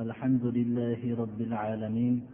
[0.00, 2.26] الحمد لله رب العالمين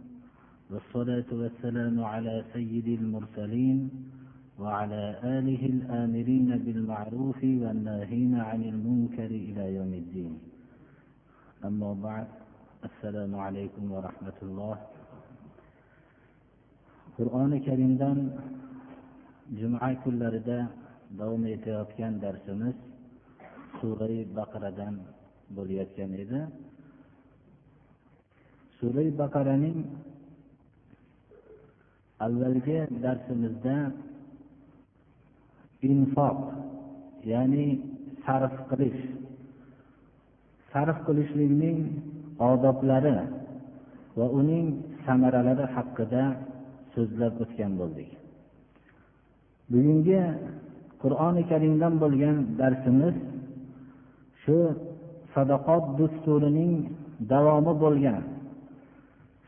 [0.71, 3.89] والصلاة والسلام على سيد المرسلين
[4.59, 10.33] وعلى آله الآمرين بالمعروف والناهين عن المنكر إلى يوم الدين.
[11.65, 12.27] أما بعد
[12.89, 14.77] السلام عليكم ورحمة الله.
[17.17, 18.17] qur'oni karimdan
[19.53, 20.65] juma kunlarida
[21.13, 22.73] davom etayotgan darsimiz
[23.77, 24.95] surai baqaradan
[25.55, 26.41] bo'layotgan edi
[28.81, 29.77] surai baqaraning
[32.25, 33.75] avvalgi darsimizda
[35.91, 36.39] infoq
[37.31, 37.67] ya'ni
[38.25, 39.01] sarf qilish
[40.71, 41.77] sarf qilishlikning
[42.49, 43.17] odoblari
[44.17, 44.65] va uning
[45.05, 46.23] samaralari haqida
[46.93, 48.09] so'zlab o'tgan bo'ldik.
[49.71, 50.21] Bugungi
[51.01, 53.15] qur'oni karimdan bo'lgan darsimiz
[54.41, 54.57] shu
[55.33, 56.73] sadaqot dusturining
[57.31, 58.21] davomi bo'lgan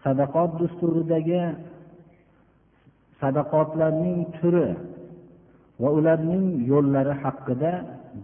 [0.04, 1.44] sadaqot dusturidagi
[3.20, 4.70] sadaqotlarning turi
[5.82, 7.72] va ularning yo'llari haqida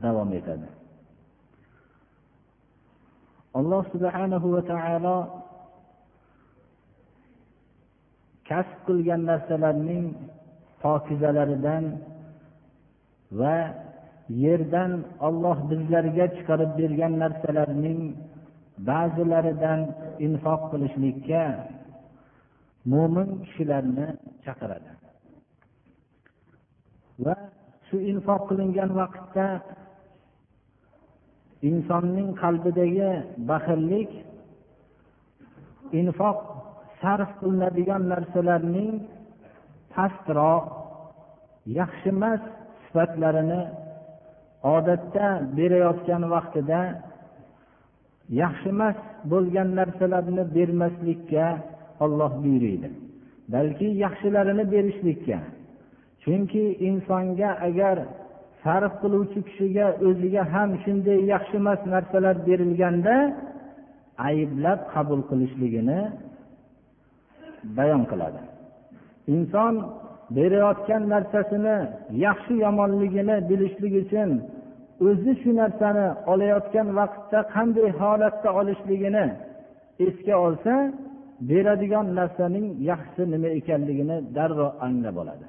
[0.04, 0.70] davom etadi.
[3.60, 5.18] Alloh subhanahu va taolo
[8.50, 10.06] kasb qilgan narsalarning
[10.84, 11.84] pokizalaridan
[13.40, 13.58] va
[14.44, 14.92] yerdan
[15.28, 18.00] olloh bizlarga chiqarib bergan narsalarning
[18.90, 19.80] ba'zilaridan
[20.26, 21.44] infoq qilishlikka
[22.92, 24.08] mo'min kishilarni
[24.46, 24.92] chaqiradi.
[27.26, 27.36] Va
[27.88, 29.48] shu infoq qilingan vaqtda
[31.70, 33.12] insonning qalbidagi
[33.50, 34.12] baxillik
[36.00, 36.38] infoq
[37.02, 38.92] sarf qilinadigan narsalarning
[39.94, 40.66] pastroq
[41.80, 42.42] yaxshi emas
[42.84, 43.62] sifatlarini
[44.76, 46.82] odatda berayotgan vaqtida
[48.42, 48.96] yaxshi emas
[49.32, 51.46] bo'lgan narsalarni bermaslikka
[52.04, 52.90] olloh buyuriydi.
[53.54, 55.40] Balki yaxshilarini berishlikka.
[56.24, 57.98] Chunki insonga agar
[58.64, 63.16] sarf qiluvchi kishiga o'ziga ham shunday yaxshi emas narsalar berilganda
[64.30, 66.00] ayblab qabul qilishligini
[67.78, 68.42] bayon qiladi.
[69.36, 69.74] Inson
[70.36, 71.78] berayotgan narsasini
[72.26, 74.30] yaxshi yomonligini bilishlik uchun
[75.08, 79.26] o'zi shu narsani olayotgan vaqtda qanday holatda olishligini
[80.08, 80.74] esga olsa
[81.50, 85.46] beradigan narsaning yaxshisi nima ekanligini darrov anglab oladi.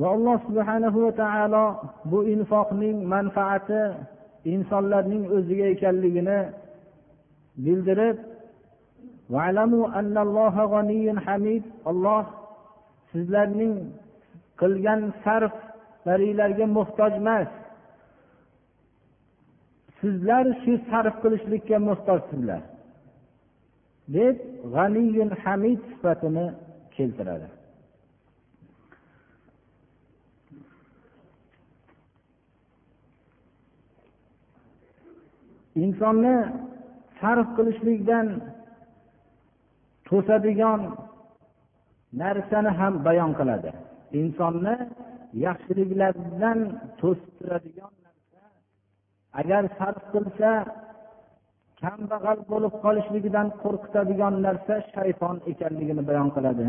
[0.00, 1.64] Va alloh subhanahu va taolo
[2.10, 3.82] bu infoqning manfaati
[4.54, 6.38] insonlarning o'ziga ekanligini
[7.64, 8.16] bildirib
[11.92, 12.24] alloh
[13.10, 13.74] sizlarning
[14.60, 15.54] qilgan sarf
[16.04, 17.48] sarflaringlarga muhtoj emas.
[20.00, 22.62] Sizlar shu sarf qilishlikka muhtojsizlar.
[24.16, 24.36] deb
[24.74, 26.46] g'aniyun hamid sifatini
[26.94, 27.48] keltiradi.
[35.84, 36.36] Insonni
[37.20, 38.26] sarf qilishlikdan
[40.08, 40.80] to'sadigan
[42.22, 43.70] narsani ham bayon qiladi.
[44.20, 44.74] Insonni
[45.46, 46.58] yaxshiliklardan
[47.00, 48.42] to'stiradigan narsa.
[49.40, 50.50] Agar sarf qilsa
[51.82, 56.66] kambag'al bo'lib qolishligidan qo'rqitadigan narsa shayton ekanligini bayon qiladi.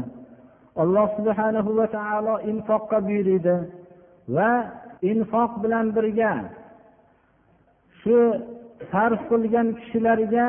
[0.81, 3.55] Alloh subhanahu va taolo infoqqa buyuriydi
[4.35, 4.51] va
[5.11, 6.33] infoq bilan birga
[7.99, 8.15] shu
[8.91, 10.47] sarf qilgan kishilarga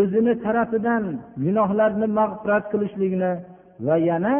[0.00, 1.04] o'zini tarafidan
[1.44, 3.32] gunohlarni mag'firat qilishlikni
[3.86, 4.34] va yana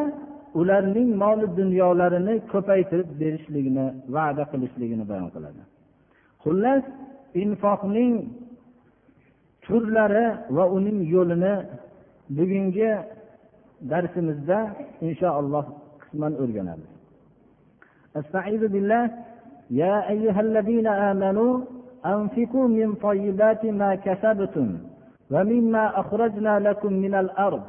[0.60, 3.86] ularning moli dunyolarini ko'paytirib berishligini
[4.16, 5.62] va'da qilishligini bayon qiladi
[6.44, 6.84] xullas
[7.44, 8.14] infoqning
[9.66, 11.54] turlari va uning yo'lini
[12.38, 12.90] bugungi
[13.92, 14.60] darsimizda
[15.08, 15.66] inshaalloh
[16.02, 16.92] qisman o'rganamiz
[18.22, 19.04] استعيذ بالله
[19.82, 21.52] يا أيها الذين آمنوا
[22.06, 24.68] أنفقوا من طيبات ما كسبتم
[25.32, 27.64] ومما أخرجنا لكم من الأرض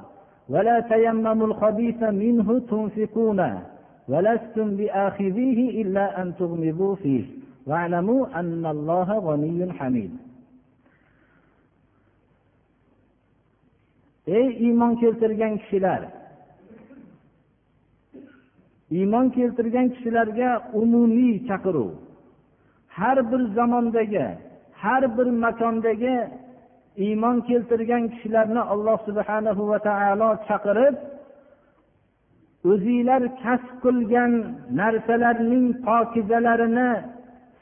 [0.50, 3.40] ولا تيمموا الخبيث منه تنفقون
[4.08, 7.24] ولستم بآخذيه إلا أن تغمضوا فيه
[7.66, 10.12] واعلموا أن الله غني حميد
[14.26, 16.02] ey iymon keltirgan kishilar
[18.90, 21.90] iymon keltirgan kishilarga umumiy chaqiruv
[22.96, 24.26] har bir zamondagi
[24.82, 26.16] har bir makondagi
[27.05, 30.95] iymon keltirgan kishilarni alloh subhanahu va taolo chaqirib
[32.71, 34.31] o'zinglar kasb qilgan
[34.79, 36.89] narsalarning pokizalarini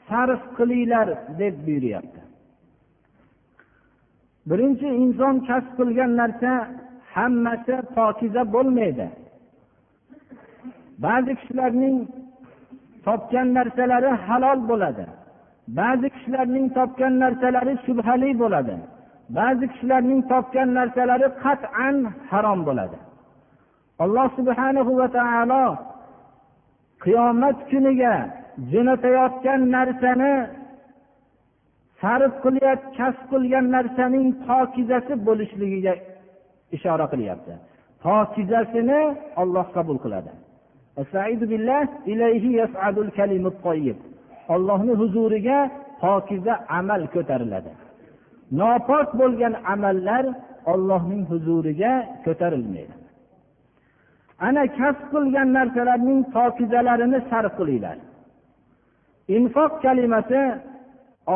[0.08, 1.08] sarf qilinglar
[1.40, 2.20] deb buyuryapti.
[4.50, 6.52] Birinchi inson kasb qilgan narsa
[7.14, 9.06] hammasi pokiza bo'lmaydi.
[11.04, 11.96] Ba'zi kishilarning
[13.06, 15.04] topgan narsalari halol bo'ladi.
[15.78, 18.76] Ba'zi kishilarning topgan narsalari shubhali bo'ladi.
[19.36, 21.96] Ba'zi kishilarning topgan narsalari qat'an
[22.30, 22.98] harom bo'ladi.
[24.04, 25.64] Alloh subhanahu va taolo
[27.04, 28.14] qiyomat kuniga
[28.72, 30.34] jo'natayotgan narsani
[32.00, 35.94] sarf qilyap kasb qilgan narsaning pokizasi bo'lishligiga
[36.76, 37.52] ishora qilyapti.
[38.04, 39.00] Pokizasini
[39.42, 40.32] olloh qabul qiladi.
[44.54, 45.58] Ollohni huzuriga
[46.02, 47.72] pokiza amal ko'tariladi.
[48.58, 50.24] Nopok bo'lgan amallar
[50.72, 51.92] ollohning huzuriga
[52.24, 52.94] ko'tarilmaydi.
[54.46, 57.98] Ana kasb qilgan narsalarning pokizalarini sarf qilinglar.
[59.36, 60.40] Infoq kalimasi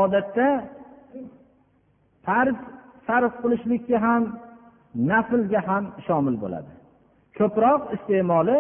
[0.02, 0.49] odatda
[2.26, 2.58] farz
[3.06, 4.22] sarf qilishlikka ham
[5.10, 6.70] naflga ham shomil bo'ladi.
[7.38, 8.58] Ko'proq iste'moli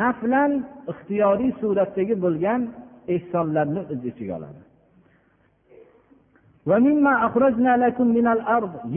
[0.00, 0.52] naflan
[0.92, 2.60] ixtiyoriy suratdagi bo'lgan
[3.14, 4.60] ehsonlarni o'z ichiga oladi.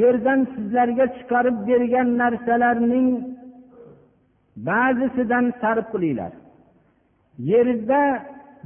[0.01, 3.07] Yerdan sizlarga chiqarib bergan narsalarning
[4.69, 6.31] ba'zisidan sarf qilinglar.
[7.51, 8.01] Yerda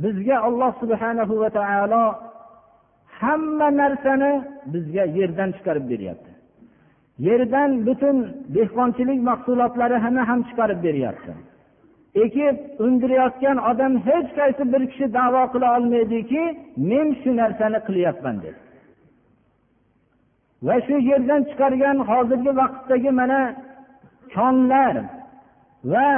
[0.03, 2.05] bizga alloh subhanahu va taolo
[3.19, 4.33] hamma narsani
[4.73, 6.31] bizga yerdan chiqarib beryapti.
[7.27, 8.17] Yerdan butun
[8.55, 11.33] dehqonchilik mahsulotlarini ham chiqarib beryapti.
[12.23, 12.55] Ekib
[12.85, 16.43] undirayotgan odam hech qaysi bir kishi davo qila olmaydiki
[16.89, 18.62] men shu narsani qilyapman deb
[20.67, 23.41] va shu yerdan chiqargan hozirgi vaqtdagi mana
[24.35, 24.95] konlar
[25.91, 26.09] va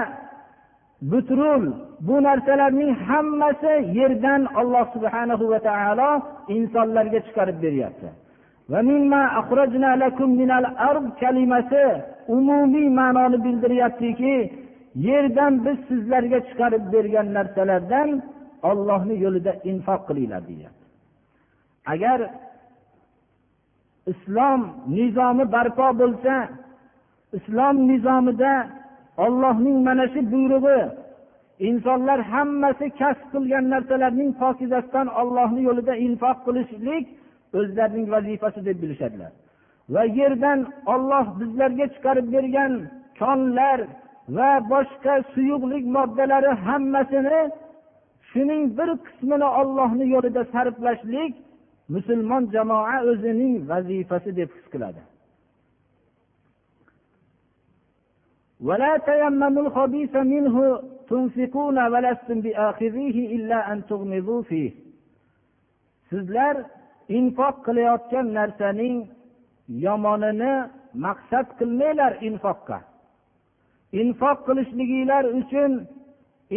[1.12, 1.64] butrul
[2.08, 6.10] bu narsalarning hammasi yerdan alloh subhanahu va taolo
[6.58, 8.10] insonlarga chiqarib beryapti.
[11.22, 11.86] Kalimasi
[12.36, 14.36] umumiy ma'noni bildiryaptiki
[15.08, 18.10] yerdan biz sizlarga chiqarib bergan narsalardan
[18.70, 20.86] ollohni yo'lida infoq qilinglar deyapti.
[21.94, 22.20] Agar
[24.12, 24.62] islom
[24.98, 26.34] nizomi barpo bo'lsa
[27.38, 28.54] islom nizomida
[29.26, 30.82] ollohning mana shu buyrug'i
[31.70, 37.06] insonlar hammasi kasb qilgan narsalarning pokizasidan ollohni yo'lida infoq qilishlik
[37.58, 39.32] o'zlarining vazifasi deb bilishadilar.
[39.94, 40.60] Va yerdan
[40.94, 42.72] olloh bizlarga chiqarib bergan
[43.22, 43.80] konlar
[44.38, 47.42] va boshqa suyuqlik moddalari hammasini
[48.30, 51.34] shuning bir qismini ollohni yo'lida sarflashlik
[51.95, 55.03] musulmon jamoa o'zining vazifasi deb his qiladi
[58.69, 60.57] ولا تيمموا الخبيث منه
[61.09, 64.71] تنفقون ولستم بآخذيه إلا أن تغمضوا فيه
[66.11, 66.57] sizlar
[67.19, 68.97] infoq qilayotgan narsaning
[69.85, 70.53] yomonini
[71.05, 72.79] maqsad qilmanglar infoqqa
[74.01, 75.73] infoq qilishliginglar uchun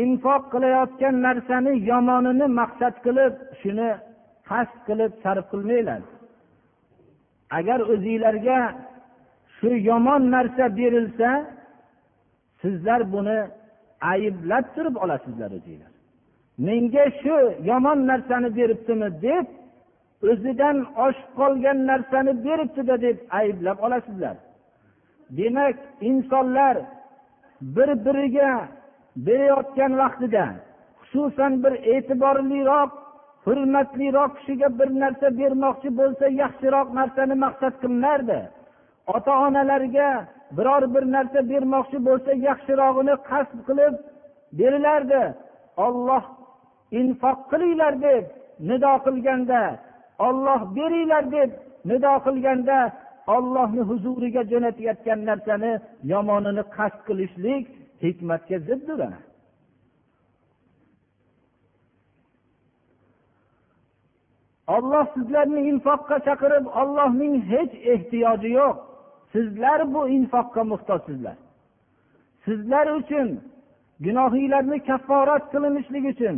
[0.03, 3.89] infoq qilayotgan narsani yomonini maqsad qilib shuni
[4.48, 6.02] qasd qilib sarf qilmanglar.
[7.58, 8.58] Agar o'zinglarga
[9.56, 11.30] shu yomon narsa berilsa
[12.62, 13.38] sizlar buni
[14.12, 15.92] ayblab turib olasizlar o'zinglar.
[16.66, 17.36] Menga shu
[17.70, 19.46] yomon narsani beribdimi deb
[20.30, 24.36] o'zidan oshib qolgan narsani beribdida deb ayblab olasizlar.
[25.38, 25.76] Demak
[26.10, 26.76] insonlar
[27.76, 28.50] bir biriga
[29.26, 30.44] berayotgan vaqtida
[31.00, 32.90] xususan bir e'tiborliroq
[33.48, 38.40] hurmatliroq kishiga bir narsa bermoqchi bo'lsa yaxshiroq narsani maqsad qilinardi
[39.14, 40.08] ota onalarga
[40.56, 43.94] biror bir narsa bermoqchi bo'lsa yaxshirog'ini qasd qilib
[44.58, 45.22] berilardi.
[45.86, 46.24] Olloh
[47.00, 48.24] infoq qilinglar deb
[48.68, 49.62] nido qilganda
[50.26, 51.50] olloh beringlar deb
[51.90, 52.78] nido qilganda
[53.36, 55.72] ollohni huzuriga jo'natayotgan narsani
[56.12, 57.64] yomonini qasd qilishlik
[58.04, 59.00] hikmatga ziddir
[64.74, 68.76] olloh sizlarni infoqqa chaqirib ollohning hech ehtiyoji yo'q.
[69.32, 71.36] Sizlar bu infoqqa muhtojsizlar.
[72.44, 73.28] Sizlar uchun
[74.04, 76.36] gunohinglarni kafforat qilinishligi uchun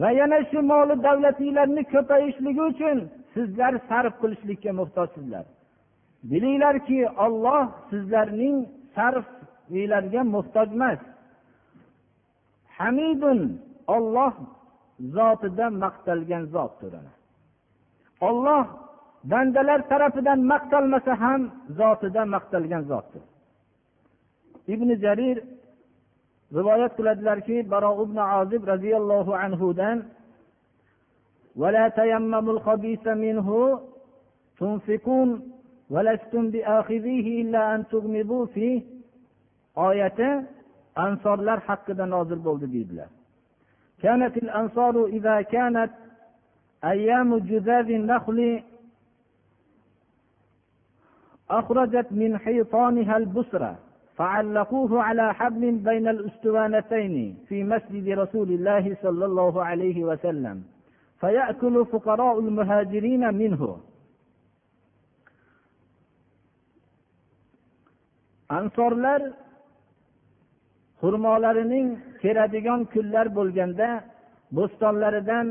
[0.00, 2.96] va yana shu moli davlatinglarni ko'payishligi uchun
[3.34, 5.44] sizlar sarf qilishlikka muhtojsizlar.
[6.30, 8.56] Bilinglarki olloh sizlarning
[8.94, 11.00] sarfinglarga muhtoj emas.
[12.78, 13.40] Hamidun
[13.96, 14.34] olloh
[15.16, 16.92] zotida maqtalgan zotdir
[18.29, 18.63] olloh
[19.31, 21.41] bandalar tarafidan maqtalmasa ham
[21.79, 23.23] zotida maqtalgan zotdir
[24.73, 25.37] ibn jarir
[26.57, 29.99] rivoyat qiladilarki baro ibn ozib roziyallohu anhudan
[31.61, 33.47] ولا تيمموا الخبيث منه
[34.59, 35.29] تنفقون
[35.93, 38.81] ولستم بآخذيه إلا أن تغمضوا فيه
[39.75, 40.29] oyati
[41.05, 43.09] ansorlar haqida nozil bo'ldi deydilar
[44.03, 45.91] كانت الأنصار إذا كانت
[46.83, 48.63] أيام جذاذ النخل
[51.49, 53.79] أخرجت من حيطانها البسرة
[54.17, 60.63] فعلقوه على حبل بين الأسطوانتين في مسجد رسول الله صلى الله عليه وسلم
[61.19, 63.79] فيأكل فقراء المهاجرين منه
[68.59, 69.21] ansorlar
[71.01, 71.87] xurmolarining
[72.21, 73.89] teradigan kunlar bo'lganda
[74.57, 75.47] bo'stonlaridan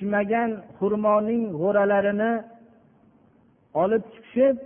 [0.00, 2.32] pishmagan xurmoning g'o'ralarini
[3.82, 4.56] olib chiqishib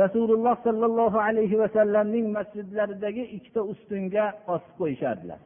[0.00, 5.40] rasululloh sollallohu alayhi vasallamning masjidlaridagi ikkita ustunga osib qo'yishardilar.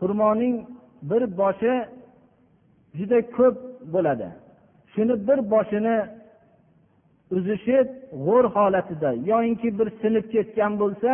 [0.00, 0.56] Xurmoning
[1.10, 1.74] bir boshi
[2.98, 3.56] juda ko'p
[3.94, 4.28] bo'ladi.
[4.92, 5.96] Shuni bir boshini
[7.36, 7.86] uzishib
[8.26, 11.10] g'o'r holatida yoyinki bir sinib ketgan bo'lsa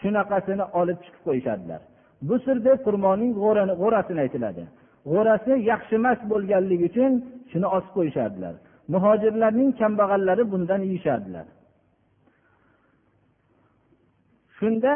[0.00, 1.80] shunaqasini olib chiqib qo'yishadilar
[2.28, 3.30] bu sirda deb xurmoning
[3.80, 4.64] g'o'rasini aytiladi.
[5.12, 7.12] G'o'rasi yaxshi emas bo'lganligi uchun
[7.50, 8.54] shuni osib qo'yishardilar.
[8.94, 11.46] Muhojirlarning kambag'allari bundan yeyishardilar.
[14.58, 14.94] Shunda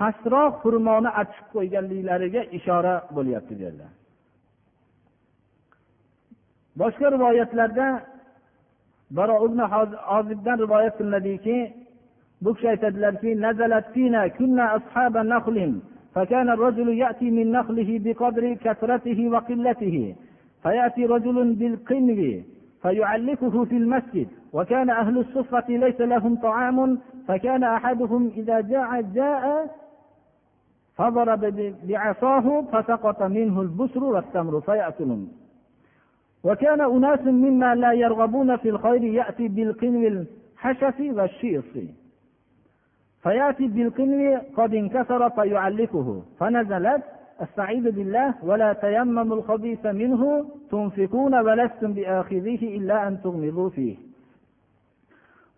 [0.00, 3.86] pastroq xurmoni achib qo'yganliklariga ishora bo'lyapti bu yerda
[6.80, 7.86] boshqa rivoyatlarda
[9.18, 9.60] baro ibn
[10.10, 11.56] hozibdan rivoyat qilinadiki
[12.44, 13.30] bu kishi aytadilarki
[16.14, 20.14] فكان الرجل يأتي من نخله بقدر كثرته وقلته.
[20.62, 22.42] فيأتي رجل بالقنو
[22.82, 24.28] فيعلقه في المسجد.
[24.52, 26.98] وكان أهل الصفة ليس لهم طعام
[27.28, 29.76] فكان أحدهم إذا جاء جاء
[30.96, 35.32] فضرب بعصاه فسقط منه البسر والتمر فيأكلون.
[36.44, 41.99] وكان أناس مما لا يرغبون في الخير يأتي بالقنو الحشف والشيص.
[43.22, 46.22] فيأتي بالقنو قد انكسر فيعلقه.
[46.38, 47.02] فنزلت
[47.40, 53.96] أستعيذ بالله ولا تيمموا الخبيث منه تنفقون ولستم بآخذيه إلا أن تغمضوا فيه.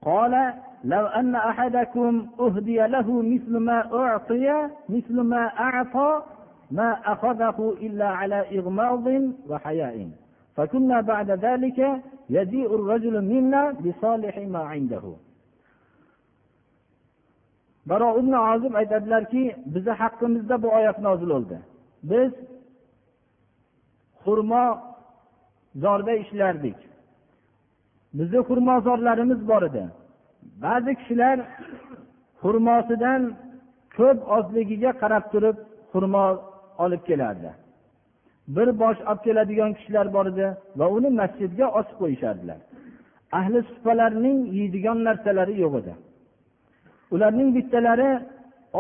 [0.03, 0.53] قال
[0.85, 6.23] لو أن أحدكم أهدي له مثل ما أعطي مثل ما أعطى
[6.71, 9.07] ما أخذه إلا على إغماض
[9.49, 10.09] وحياء.
[10.57, 15.03] فكنا بعد ذلك يجيء الرجل منا بصالح ما عنده.
[17.91, 19.43] Baro ibn ozib aytadilarki
[19.75, 21.59] bizni haqqimizda bu oyat nozil bo'ldi.
[22.11, 22.33] Biz
[24.25, 24.65] xurmo
[25.85, 26.79] zorda ishlardik.
[28.19, 29.85] Bizni xurmozorlarimiz bor edi.
[30.65, 31.37] Ba'zi kishilar
[32.43, 33.23] xurmosidan
[33.97, 35.57] ko'p ozligiga qarab turib
[35.93, 36.27] xurmo
[36.85, 37.51] olib kelardi.
[38.57, 40.47] Bir bosh olib keladigan kishilar bor edi
[40.79, 42.59] va uni masjidga osib qo'yishardilar.
[43.39, 45.93] Ahli supalarning yeydigan narsalari yo'q edi.
[47.15, 48.11] Ularning bittalari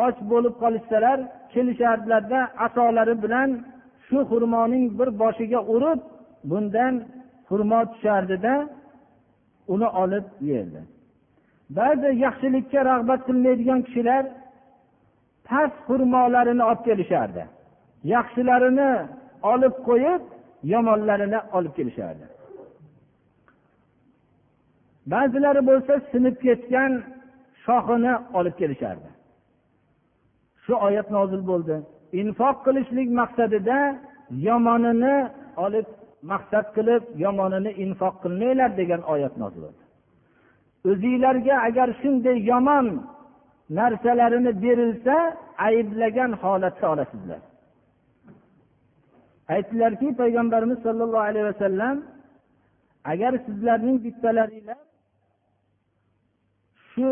[0.05, 1.19] och bo'lib qolishsalar
[1.53, 3.51] kelishardilarda asolari bilan
[4.07, 6.01] shu xurmoning bir boshiga urib
[6.51, 6.95] bundan
[7.49, 8.55] xurmo tushardida
[9.73, 10.81] uni olib yerdi.
[11.79, 14.25] Ba'zi yaxshilikka rag'bat qilmaydigan kishilar
[15.49, 17.45] past xurmolarini olib kelishardi.
[18.15, 18.91] Yaxshilarini
[19.53, 20.23] olib qo'yib
[20.73, 22.25] yomonlarini olib kelishardi.
[25.13, 26.93] Ba'zilari bo'lsa sinib ketgan
[27.65, 29.09] shoxini olib kelishardi.
[30.65, 31.77] Shu oyat nozil bo'ldi.
[32.21, 33.79] Infoq qilishlik maqsadida
[34.49, 35.17] yomonini
[35.65, 35.87] olib
[36.33, 39.83] maqsad qilib yomonini infoq qilmanglar degan oyat nozil bo'ldi.
[40.91, 42.87] O'zinglarga agar shunday yomon
[43.79, 45.17] narsalarini berilsa
[45.67, 47.43] ayblagan holatda olasizlar.
[49.55, 51.97] Aytdilarki payg'ambarimiz sollallohu alayhi vasallam
[53.13, 54.81] agar sizlarning bittalaringlar
[56.91, 57.09] shu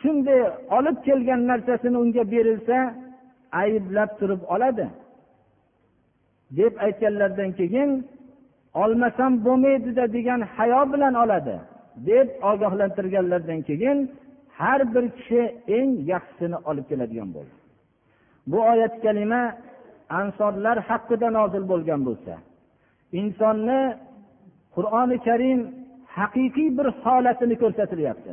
[0.00, 0.40] shunday
[0.76, 2.78] olib kelgan narsasini unga berilsa
[3.62, 4.86] ayblab turib oladi.
[6.58, 7.90] Deb aytganlaridan keyin
[8.82, 11.56] olmasam bo'lmaydida degan hayo bilan oladi
[12.08, 13.98] deb ogohlantirganlaridan keyin
[14.58, 15.40] har bir kishi
[15.76, 17.54] eng yaxshisini olib keladigan bo'ldi.
[18.50, 19.42] Bu oyat kalima
[20.20, 22.34] ansorlar haqida nozil bo'lgan bo'lsa
[23.20, 23.80] insonni
[24.74, 25.60] qur'oni karim
[26.16, 28.32] haqiqiy bir holatini ko'rsatilyapti.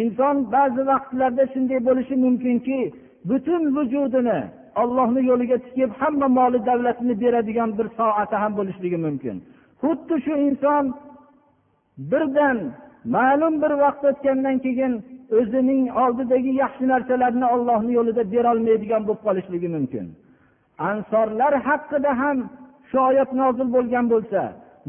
[0.00, 2.78] Inson ba'zi vaqtlarda shunday bo'lishi mumkinki
[3.28, 4.40] butun vujudini
[4.82, 9.36] ollohni yo'liga tikib hamma moli davlatini beradigan bir soati ham bo'lishligi mumkin.
[9.82, 10.84] Xuddi shu inson
[12.10, 12.58] birdan
[13.16, 14.92] ma'lum bir vaqt o'tgandan keyin
[15.38, 20.06] o'zining oldidagi yaxshi narsalarni ollohni yo'lida berolmaydigan bo'lib qolishligi mumkin.
[20.90, 22.38] Ansorlar haqida ham
[22.90, 24.40] shu oyat nozil bo'lgan bo'lsa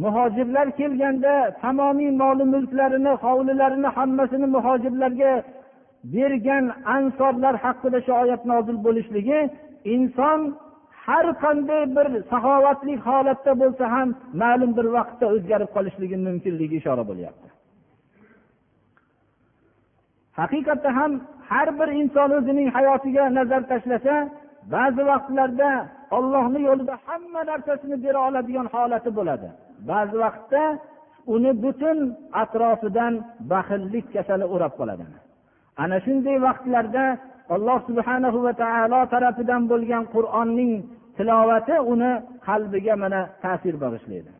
[0.03, 5.33] muhojirlar kelganda tamomiy moli mulklarini hovlilarini hammasini muhojirlarga
[6.15, 9.39] bergan ansorlar haqida shu oyat nozil bo'lishligi
[9.95, 10.39] inson
[11.05, 14.09] har qanday bir saxovatli holatda bo'lsa ham
[14.41, 17.47] ma'lum bir vaqtda o'zgarib qolishligi mumkinligi ishora bo'lyapti.
[20.39, 21.11] Haqiqatda ham
[21.51, 24.15] har bir inson o'zining hayotiga nazar tashlasa
[24.75, 25.69] ba'zi vaqtlarda
[26.17, 29.49] ollohni yo'lida hamma narsasini bera oladigan holati bo'ladi.
[29.90, 30.64] ba'zi vaqtda
[31.34, 31.98] uni butun
[32.42, 33.14] atrofidan
[33.52, 35.04] baxillik kasali o'rab qoladi
[35.82, 37.04] ana shunday vaqtlarda
[37.54, 40.72] alloh subhanahu va taolo tarafidan bo'lgan qur'onning
[41.16, 42.10] tilovati uni
[42.46, 44.32] qalbiga mana ta'sir bag'ishlaydi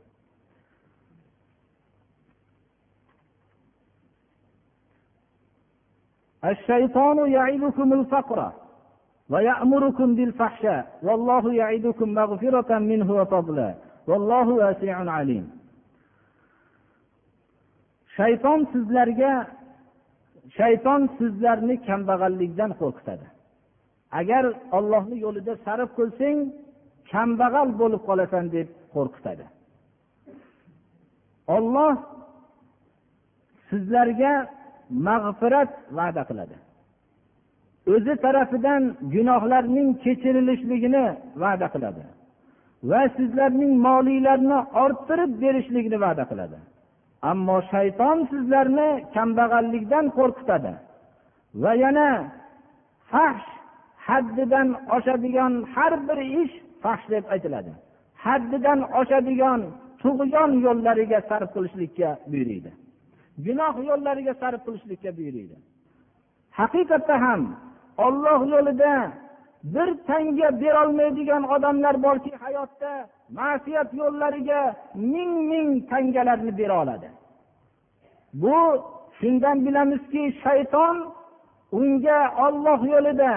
[6.53, 8.53] الشيطان يعدكم الفقر
[9.33, 13.75] ويأمركم بالفحشاء والله يعدكم مغفرة منه وفضلا
[14.10, 15.46] vallohu vasiun alim.
[18.18, 19.34] Shayton sizlarga
[20.58, 23.28] shayton sizlarni kambag'allikdan qo'rqitadi.
[24.20, 24.44] Agar
[24.78, 26.38] ollohni yo'lida sarf qilsang
[27.12, 29.46] kambag'al bo'lib qolasan deb qo'rqitadi.
[31.56, 31.94] Olloh
[33.70, 34.34] sizlarga
[35.08, 36.56] mag'firat va'da qiladi.
[37.94, 38.84] O'zi tarafidan
[39.14, 41.06] gunohlarning kechirilishligini
[41.44, 42.04] va'da qiladi.
[42.84, 46.58] Va sizlarning molinglarni orttirib berishlikni va'da qiladi.
[47.32, 50.74] Ammo shayton sizlarni kambag'allikdan qo'rqitadi
[51.64, 52.10] va yana
[53.12, 53.48] fahsh
[54.08, 56.54] haddidan oshadigan har bir ish
[56.84, 57.72] fahsh deb aytiladi.
[58.26, 59.62] Haddidan oshadigan
[60.02, 62.72] tug'yon yo'llariga sarf qilishlikka buyuriydi.
[63.46, 65.56] Gunoh yo'llariga sarf qilishlikka buyuriydi.
[66.60, 67.42] Haqiqatda ham
[68.06, 68.92] olloh yo'lida
[69.74, 72.92] bir tanga berolmaydigan odamlar borki hayotda
[73.38, 74.62] ma'siyat yo'llariga
[75.14, 77.10] ming ming tangalarni bera oladi.
[78.42, 78.58] Bu
[79.20, 80.96] shundan bilamizki shayton
[81.80, 83.34] unga olloh yo'lida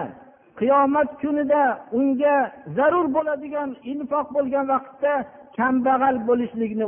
[0.61, 1.63] qiyomat kunida
[1.99, 2.37] unga
[2.77, 5.13] zarur bo'ladigan infoq bo'lgan vaqtda
[5.59, 6.87] kambag'al bo'lishlikni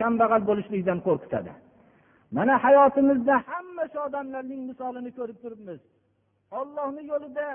[0.00, 1.52] kambag'al bo'lishlikdan qo'rqitadi.
[2.36, 5.80] Mana hayotimizda hamma shu odamlarning misolini ko'rib turibmiz.
[6.58, 7.46] Ollohni yo'lida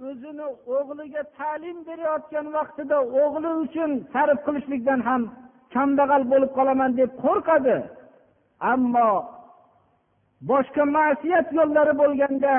[0.00, 5.22] o'zini o'g'liga ta'lim berayotgan vaqtida o'g'li uchun sarf qilishlikdan ham
[5.74, 7.76] kambag'al bo'lib qolaman deb qo'rqadi.
[8.72, 9.10] Ammo
[10.50, 12.54] boshqa ma'siyat yo'llari bo'lganda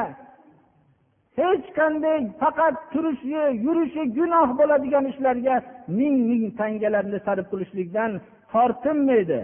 [1.39, 5.55] hech qanday faqat turishi yurishi gunoh bo'ladigan ishlarga
[5.99, 8.11] ming ming tangalarni sarf qilishlikdan
[8.53, 9.41] tortinmaydi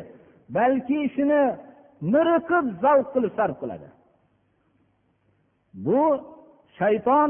[0.57, 1.41] balki shuni
[2.13, 3.87] miriqib zavq qilib sarf qiladi.
[5.85, 6.01] Bu
[6.79, 7.29] shayton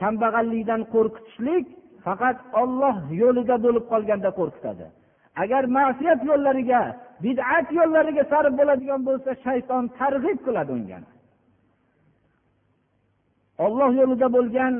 [0.00, 1.64] kambag'allikdan qo'rqitishlik
[2.04, 4.86] faqat olloh yo'lida bo'lib qolganda qo'rqitadi.
[5.42, 6.82] Agar ma'siyat yo'llariga
[7.24, 10.98] bid'at yo'llariga sarf bo'ladigan bo'lsa shayton targ'ib qiladi unga.
[13.66, 14.74] Olloh yo'lida bo'lgan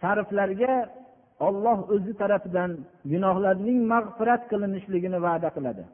[0.00, 0.74] sarflarga
[1.46, 2.70] olloh o'zi tarafidan
[3.12, 5.84] gunohlarning mag'firat qilinishligini va'da qiladi.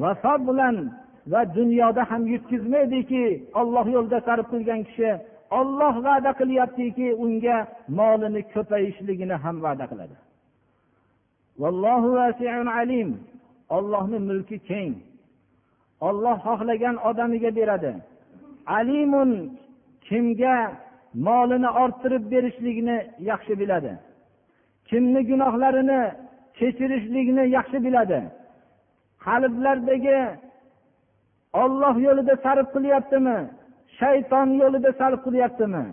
[0.00, 0.76] Vafo bilan
[1.32, 3.24] va dunyoda ham yutkazmaydiki
[3.60, 5.10] olloh yo'lida sarf qilgan kishi
[5.50, 7.56] olloh va'da qilyaptiki unga
[7.98, 10.16] molini ko'payishligini ham va'da qiladi.
[13.76, 14.94] Ollohni mulki keng.
[16.00, 17.92] Olloh xohlagan odamiga beradi.
[18.78, 19.30] Alimun
[20.06, 20.56] kimga
[21.26, 22.96] molini orttirib berishlikni
[23.30, 23.92] yaxshi biladi.
[24.88, 26.00] Kimni gunohlarini
[26.58, 28.20] kechirishlikni yaxshi biladi.
[29.24, 30.20] Qalblardagi
[31.62, 33.38] olloh yo'lida sarf qilyaptimi?
[33.98, 35.84] Shayton yo'lida sarf qilyaptimi?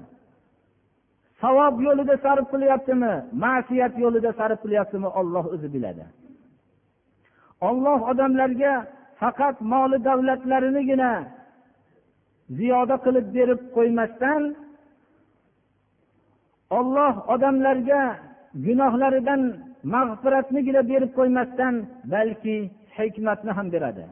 [1.42, 3.14] Savob yo'lida sarf qilyaptimi?
[3.44, 5.08] Ma'siyat yo'lida sarf qilyaptimi?
[5.20, 6.06] Olloh o'zi biladi.
[7.70, 8.74] Olloh odamlarga
[9.20, 11.12] faqat moli davlatlarinigina
[12.58, 14.42] ziyoda qilib berib qo'ymasdan
[16.78, 18.02] olloh odamlarga
[18.66, 19.42] gunohlaridan
[19.96, 21.74] mag'firatnigina berib qo'ymasdan
[22.14, 22.58] balki
[22.98, 24.06] hikmatni ham beradi.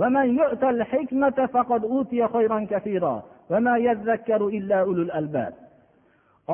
[0.00, 5.54] ومن يؤت الحكمة فقد أوتي خيرا كثيرا وما يذكر إلا أولو الألباب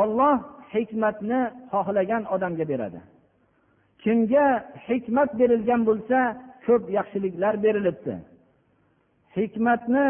[0.03, 0.37] olloh
[0.75, 1.41] hikmatni
[1.73, 3.01] xohlagan odamga beradi
[4.03, 4.47] kimga
[4.89, 6.19] hikmat berilgan bo'lsa
[6.67, 8.15] ko'p yaxshiliklar berilibdi
[9.37, 10.07] hikmatni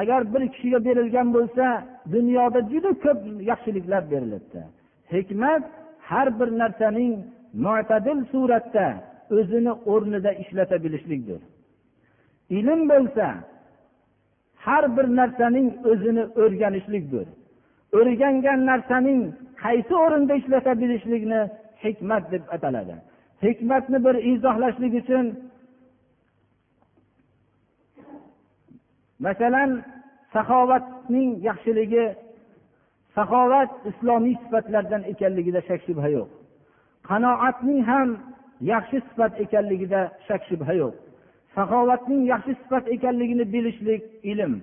[0.00, 1.66] agar bir kishiga berilgan bo'lsa
[2.14, 4.60] dunyoda juda ko'p yaxshiliklar berilibdi
[5.14, 5.62] hikmat
[6.10, 7.14] har bir narsaning
[7.66, 8.86] mo'tadil suratda
[9.38, 11.40] o'zini o'rnida ishlata bilishlikdir
[12.57, 13.27] Ilm bo'lsa
[14.65, 17.27] har bir narsaning o'zini o'rganishlikdir.
[17.97, 19.21] O'rgangan narsaning
[19.63, 21.41] qaysi o'rinda ishlata bilishlikni
[21.83, 22.95] hikmat deb ataladi.
[23.45, 25.25] Hikmatni bir izohlashlik uchun
[29.25, 29.71] masalan
[30.33, 32.05] saxovatning yaxshiligi
[33.15, 36.29] saxovat islomiy sifatlardan ekanligida shak shubha yo'q.
[37.09, 38.09] Qanoatning ham
[38.71, 40.93] yaxshi sifat ekanligida shak shubha yo'q.
[41.55, 44.53] Saxovatning yaxshi sifat ekanligini bilishlik ilm.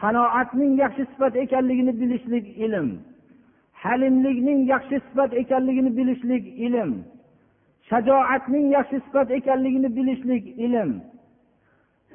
[0.00, 2.88] Qanoatning yaxshi sifat ekanligini bilishlik ilm.
[3.82, 6.90] Halimlikning yaxshi sifat ekanligini bilishlik ilm.
[7.88, 10.90] Shajoatning yaxshi sifat ekanligini bilishlik ilm.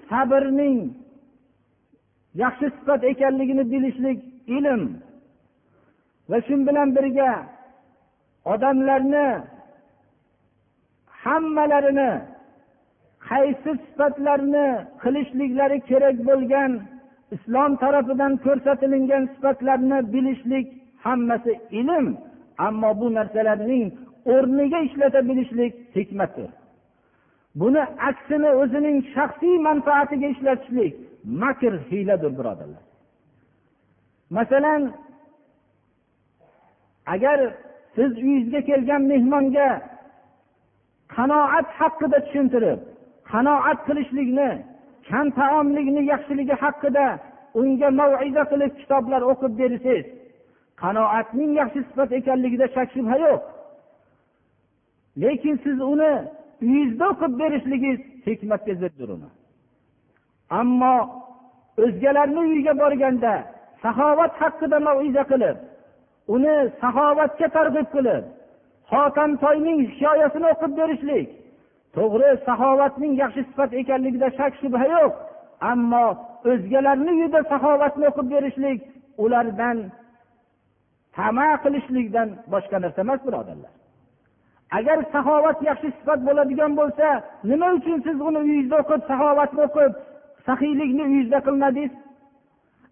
[0.09, 0.79] Sabrning
[2.43, 4.19] yaxshi sifat ekanligini bilishlik
[4.57, 4.81] ilm.
[6.29, 7.31] Va shu bilan birga
[8.45, 9.27] odamlarni
[11.23, 12.32] hammalarini
[13.29, 14.67] qaysi sifatlarni
[15.03, 16.71] qilishliklari kerak bo'lgan
[17.35, 20.67] islom tarafidan ko'rsatilingan sifatlarni bilishlik
[21.05, 22.07] hammasi ilm
[22.67, 23.85] ammo bu narsalarning
[24.33, 26.49] o'rniga ishlata bilishlik hikmatdir.
[27.61, 30.93] Buni aksini o'zining shaxsiy manfaatiga ishlatishlik
[31.41, 32.83] makr hiyladir birodarlar.
[34.37, 34.81] Masalan
[37.13, 37.39] agar
[37.95, 39.69] siz uyingizga kelgan mehmonga
[41.15, 42.79] qanoat haqida tushuntirib
[43.33, 44.49] qanoat qilishlikni
[45.09, 47.05] kam taomlikni yaxshiligi haqida
[47.59, 50.05] unga maiza qilib kitoblar o'qib bersangiz
[50.81, 53.43] qanoatning yaxshi sifat ekanligida shak shubha yo'q.
[55.21, 56.13] Lekin siz uni
[56.63, 59.29] uyingizda o'qib berishligingiz hikmatga ziddir uni
[60.59, 60.95] ammo
[61.83, 63.33] o'zgalarni uyiga borganda
[63.83, 65.57] saxovat haqida maiza qilib
[66.35, 68.23] uni saxovatga targ'ib qilib
[68.91, 71.27] xotamtoyning hikoyasini o'qib berishlik
[71.95, 75.13] to'g'ri saxovatning yaxshi sifat ekanligida shak shubha yo'q.
[75.71, 76.05] Ammo
[76.51, 78.79] o'zgalarni uyida saxovatni o'qib berishlik
[79.23, 79.77] ulardan
[81.15, 83.73] tama qilishlikdan boshqa narsa emas birodarlar.
[84.77, 87.07] Agar saxovat yaxshi sifat bo'ladigan bo'lsa
[87.49, 89.91] nima uchun siz uni uyingizda o'qib saxovatni o'qib
[90.47, 91.93] saxiylikni uyingizda qilmadingiz?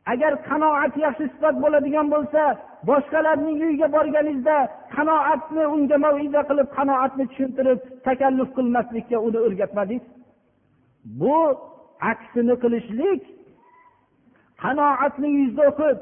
[0.06, 2.42] Agar qanoat yaxshi sifat bo'ladigan bo'lsa
[2.90, 4.58] boshqalarning uyiga borganingizda
[4.96, 10.06] qanoatni unga maviza qilib qanoatni tushuntirib takalluf qilmaslikka uni o'rgatmadingiz?
[11.20, 11.38] Bu
[12.12, 13.22] aksini qilishlik
[14.64, 15.98] qanoatni yuzda o'qib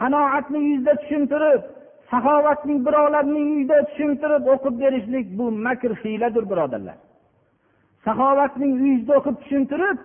[0.00, 1.62] qanoatni yuzda tushuntirib
[2.10, 6.98] saxovatning birovlarning uyida tushuntirib o'qib berishlik bu makr hiyladir birodarlar.
[8.06, 9.98] Saxovatning uyingizda o'qib tushuntirib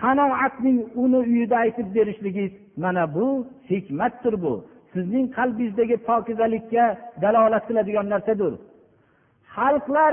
[0.00, 3.26] qanoatning uni uyida aytib berishligingiz mana bu
[3.70, 4.54] hikmatdir bu.
[4.92, 6.84] Sizning qalbingizdagi pokizalikka
[7.22, 8.52] dalolat qiladigan narsadir.
[9.54, 10.12] Xalqlar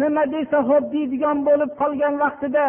[0.00, 2.66] nima desa ho'p deydigan bo'lib qolgan vaqtida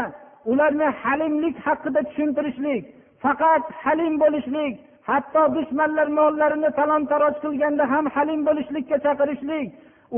[0.51, 2.83] ularni halimlik haqida tushuntirishlik
[3.23, 4.73] faqat halim bo'lishlik
[5.09, 9.67] hatto dushmanlar mollarini talon taroj qilganda ham halim bo'lishlikka chaqirishlik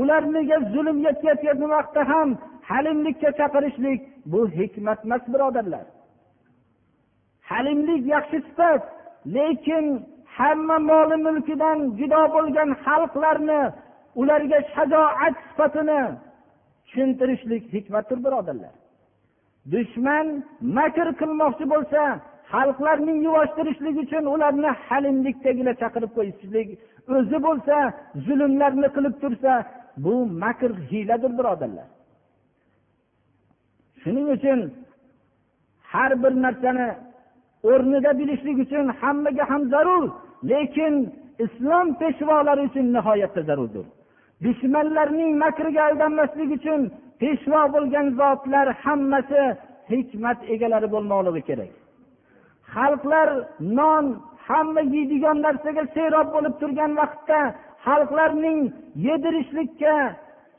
[0.00, 2.28] ularga zulm yetkazgan vaqtda ham
[2.70, 4.00] halimlikka chaqirishlik
[4.32, 5.86] bu hikmat emas birodarlar.
[7.50, 8.82] Halimlik yaxshi sifat
[9.36, 9.84] lekin
[10.36, 13.60] hamma moli mulkidan judo bo'lgan xalqlarni
[14.20, 16.02] ularga shajoat sifatini
[16.86, 18.74] tushuntirishlik hikmatdir birodarlar.
[19.72, 20.26] Dushman
[20.76, 22.02] makr qilmoqchi bo'lsa
[22.52, 26.68] xalqlarning yuvoshtirishlik uchun ularni halimlikdagilar chaqirib qo'yishlik
[27.16, 27.76] o'zi bo'lsa
[28.26, 29.52] zulmlarni qilib tursa
[30.04, 31.88] bu makr hiyladir birodarlar.
[34.02, 34.58] Shuning uchun
[35.92, 36.88] har bir narsani
[37.70, 40.04] o'rnida bilishlik uchun hammaga ham zarur
[40.50, 40.94] lekin
[41.44, 43.86] islom peshvolari uchun nihoyatda zarurdir.
[44.44, 46.80] Dushmanlarning makriga aldanmaslik uchun
[47.20, 49.42] peshvo bo'lgan zotlar hammasi
[49.92, 51.72] hikmat egalari bo'lmoqligi kerak.
[52.74, 53.28] Xalqlar
[53.78, 54.04] non
[54.46, 57.40] hamma yeydigan narsaga serob bo'lib turgan vaqtda
[57.86, 58.60] xalqlarning
[59.06, 59.94] yedirishlikka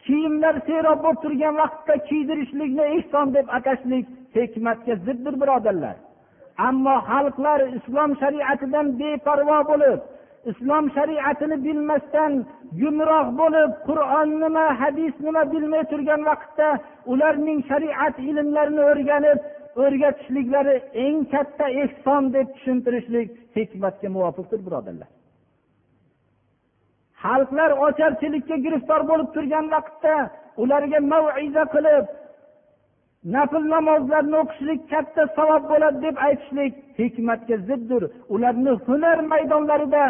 [0.05, 4.05] kiyimlar serob bo'lib turgan vaqtda kiydirishlikni ehson deb atashlik
[4.37, 5.95] hikmatga ziddir birodarlar.
[6.67, 9.99] Ammo xalqlar islom shariatidan beparvo bo'lib
[10.51, 12.31] islom shariatini bilmasdan
[12.79, 16.67] gumroh bo'lib qur'on nima hadis nima bilmay turgan vaqtda
[17.11, 19.39] ularning shariat ilmlarini o'rganib
[19.83, 25.09] o'rgatishliklari eng katta ehson deb tushuntirishlik hikmatga muvofiqdir birodarlar.
[27.23, 30.15] Xalqlar ocharchilikka giriftor bo'lib turgan vaqtda
[30.63, 32.05] ularga maiza qilib
[33.25, 38.03] nafl namozlarni o'qishlik katta savob bo'ladi deb aytishlik hikmatga ziddir.
[38.33, 40.03] Ularni hunar maydonlarida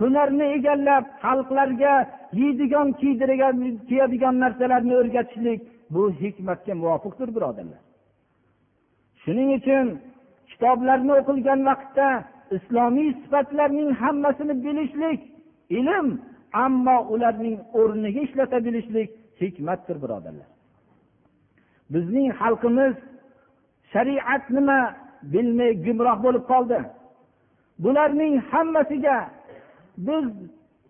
[0.00, 1.94] hunarni egallab xalqlarga
[2.40, 3.56] yeydigan kiydirgan
[3.88, 5.60] kiyadigan narsalarni o'rgatishlik
[5.94, 7.80] bu hikmatga muvofiqdir birodarlar.
[9.22, 9.86] Shuning uchun
[10.50, 12.08] kitoblarni o'qilgan vaqtda
[12.56, 15.20] islomiy sifatlarning hammasini bilishlik
[15.78, 16.06] ilm
[16.64, 19.08] ammo ularning o'rniga ishlata bilishlik
[19.40, 20.48] hikmatdir birodarlar.
[21.92, 22.94] Bizning xalqimiz
[23.92, 24.78] shariat nima
[25.32, 26.78] bilmay gumroh bo'lib qoldi.
[27.84, 29.18] Bularning hammasiga
[30.06, 30.24] biz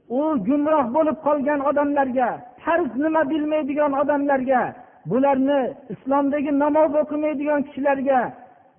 [0.08, 2.28] u gumroh bo'lib qolgan odamlarga
[2.64, 4.62] farz nima bilmaydigan odamlarga
[5.10, 5.60] bularni
[5.94, 8.20] islomdagi namoz o'qimaydigan kishilarga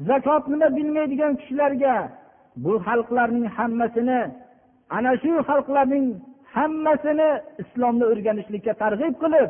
[0.10, 1.96] zakot nima bilmaydigan kishilarga
[2.64, 4.22] bu xalqlarning hammasini
[4.98, 6.06] ana shu xalqlarning
[6.56, 7.30] hammasini
[7.64, 9.50] islomni o'rganishlikka targ'ib qilib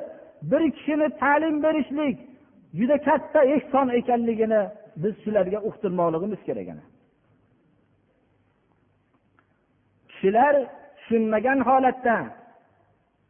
[0.51, 2.17] bir kishini ta'lim berishlik
[2.77, 4.61] juda katta ehson ekanligini
[5.03, 6.67] biz shularga uqtirmoqligimiz kerak
[10.09, 10.55] kishilar
[10.97, 12.15] tushunmagan holatda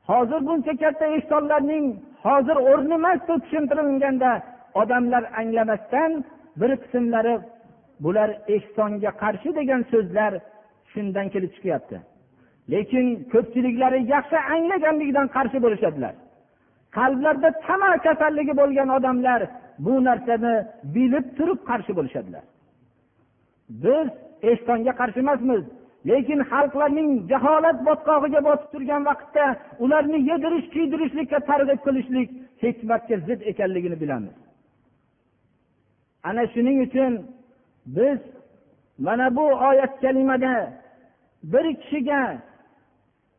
[0.10, 1.86] hozir buncha katta ehsonlarning
[2.25, 4.32] hozir o'rni emas deb tushuntirilganda
[4.82, 6.12] odamlar anglamasdan
[6.60, 7.36] bir qismlari
[8.04, 10.34] bular ehsonga qarshi degan so'zlar
[10.91, 11.97] shundan kelib chiqyapti.
[12.73, 16.13] Lekin ko'pchiliklari yaxshi anglaganligidan qarshi bo'lishadilar.
[16.97, 19.41] Qalblarida tama kasalligi bo'lgan odamlar
[19.86, 20.54] bu narsani
[20.95, 22.43] bilib turib qarshi bo'lishadilar.
[23.84, 24.08] Biz
[24.52, 25.63] ehsonga qarshi emasmiz
[26.10, 29.45] lekin xalqlarning jaholat botqog'iga botib turgan vaqtda
[29.84, 32.30] ularni yedirish kiydirishlikka targ'ib qilishlik
[32.63, 34.36] hikmatga zid ekanligini bilamiz.
[36.30, 37.13] Ana shuning uchun
[37.97, 38.19] biz
[39.06, 40.54] mana bu oyat kalimada
[41.43, 42.21] bir kishiga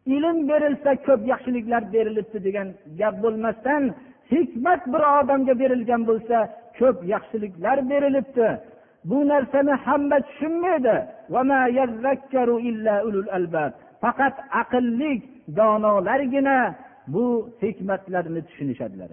[0.06, 2.68] ilm berilsa ko'p yaxshiliklar berilibdi degan
[3.00, 3.82] gap bo'lmasdan
[4.32, 6.36] hikmat bir odamga berilgan bo'lsa
[6.78, 8.48] ko'p yaxshiliklar berilibdi.
[9.04, 10.96] Bu narsani hamma tushunmaydi.
[14.02, 15.12] Faqat aqlli
[15.56, 16.58] donolargina
[17.14, 19.10] bu hikmatlarni tushunishadilar.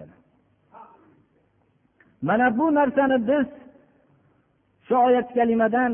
[2.22, 3.46] Mana bu narsani biz
[4.86, 5.92] shu oyat kalimadan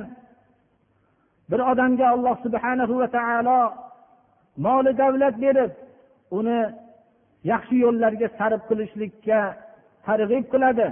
[1.51, 3.61] bir odamga alloh subhanahu va taolo
[4.57, 5.71] moli davlat berib
[6.39, 6.59] uni
[7.53, 9.41] yaxshi yo'llarga sarf qilishlikka
[10.07, 10.89] targ'ib qiladi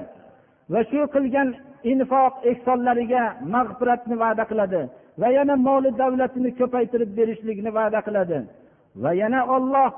[0.73, 1.49] va shu qilgan
[1.93, 3.23] infoq ehsonlariga
[3.55, 4.83] mag'firatni va'da qiladi
[5.21, 8.39] va yana moli davlatini ko'paytirib berishlikni va'da qiladi
[9.03, 9.89] va yana olloh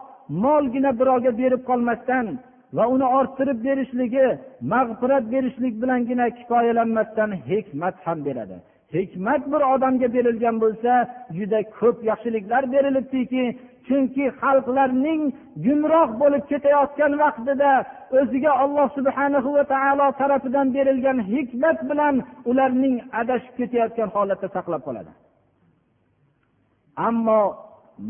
[0.44, 2.26] molgina birovga berib qolmasdan
[2.76, 4.26] va uni orttirib berishligi
[4.72, 8.56] mag'firat berishlik bilangina kifoyalanmasdan hikmat ham beradi.
[8.94, 10.92] Hikmat bir odamga berilgan bo'lsa
[11.38, 13.44] juda ko'p yaxshiliklar berilibdiki
[13.86, 15.22] chunki xalqlarning
[15.64, 17.72] gumroh bo'lib ketayotgan vaqtida
[18.18, 22.14] o'ziga alloh subhanahu va taolo tarafidan berilgan hikmat bilan
[22.50, 25.12] ularning adashib ketayotgan holatda saqlab qoladi.
[27.08, 27.42] Ammo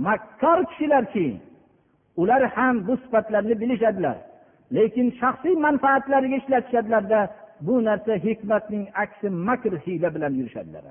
[0.06, 1.28] makkor kishilarki
[2.20, 4.16] ular ham bu sifatlarni bilishadilar
[4.76, 7.20] lekin shaxsiy manfaatlariga ishlatishadilarda
[7.60, 10.84] bu narsa hikmatning aksi makr hiyla bilan yurishadilar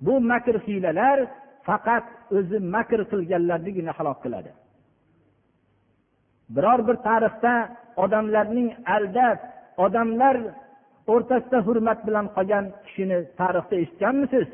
[0.00, 1.18] bu makr hiylalar
[1.66, 2.04] faqat
[2.36, 4.50] o'zi makr qilganlarnigina halok qiladi.
[6.54, 7.52] Biror bir tarixda
[8.04, 9.38] odamlarning aldab
[9.84, 10.36] odamlar
[11.14, 14.46] o'rtasida hurmat bilan qolgan kishini tarixda eshitganmisiz?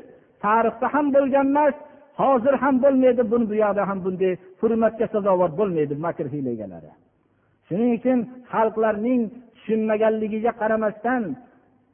[0.45, 1.75] Tarixda ham bo'lgan emas
[2.21, 6.89] hozir ham bo'lmaydi buni bu yoqda ham bunday hurmatga sazovor bo'lmaydi makr hiyla egalari
[7.67, 8.19] shuning uchun
[8.53, 9.21] xalqlarning
[9.55, 11.23] tushunmaganligiga qaramasdan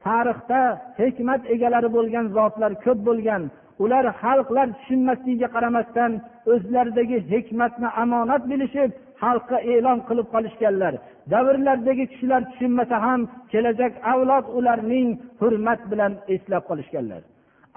[0.05, 0.61] tarixda
[0.99, 3.41] hikmat egalari bo'lgan zotlar ko'p bo'lgan
[3.83, 6.11] ular xalqlar tushunmasligiga qaramasdan
[6.53, 8.89] o'zlaridagi hikmatni omonat bilishib
[9.21, 10.93] xalqqa e'lon qilib qolishganlar.
[11.33, 15.09] Davrlardagi kishilar tushunmasa ham kelajak avlod ularning
[15.41, 17.21] hurmat bilan eslab qolishganlar.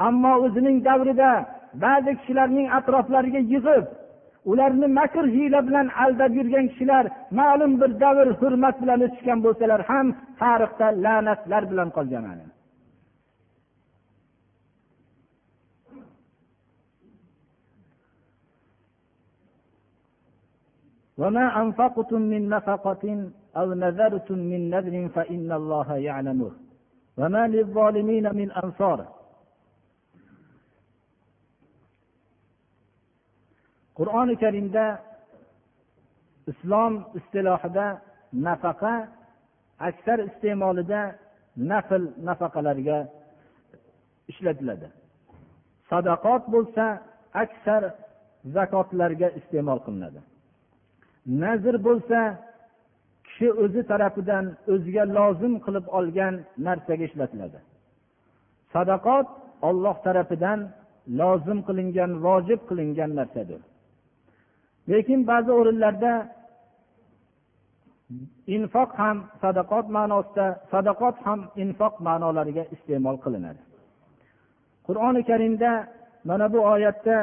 [0.07, 1.31] Ammo o'zining davrida
[1.85, 3.85] ba'zi kishilarning atroflariga yig'ib
[4.52, 7.06] ularni makr hiyla bilan aldab yurgan kishilar
[7.40, 10.08] ma'lum bir davr hurmat bilan o'tishgan bo'lsalar ham
[10.42, 12.26] tarixda la'natlar bilan qolgan
[21.22, 23.04] وما أنفقتم من نفقة
[23.60, 26.52] أو نذرتم من نذر فإن الله يعلمه
[27.20, 29.00] وما للظالمين من أنصار
[33.99, 34.85] qur'oni karimda
[36.53, 37.87] islom istilohida
[38.47, 38.95] nafaqa
[39.89, 41.01] aksar iste'molida
[41.71, 42.99] nafl nafaqalarga
[44.31, 44.89] ishlatiladi.
[45.91, 46.85] Sadaqot bo'lsa
[47.45, 47.83] aksar
[48.57, 50.21] zakotlarga iste'mol qilinadi.
[51.43, 52.19] Nazr bo'lsa
[53.27, 56.35] kishi o'zi tarafidan o'ziga lozim qilib olgan
[56.67, 57.59] narsaga ishlatiladi.
[58.75, 59.27] Sadaqot
[59.69, 60.61] olloh tarafidan
[61.21, 63.61] lozim qilingan vojib qilingan narsadir.
[64.91, 66.13] Lekin ba'zi o'rinlarda
[68.57, 73.61] infoq ham sadaqot ma'nosida sadaqot ham infoq ma'nolariga iste'mol qilinadi.
[74.87, 75.73] Qur'oni karimda
[76.29, 77.19] mana bu oyatda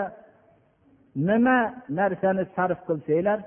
[1.28, 1.60] nima
[2.00, 3.40] narsani sarf qilsanglar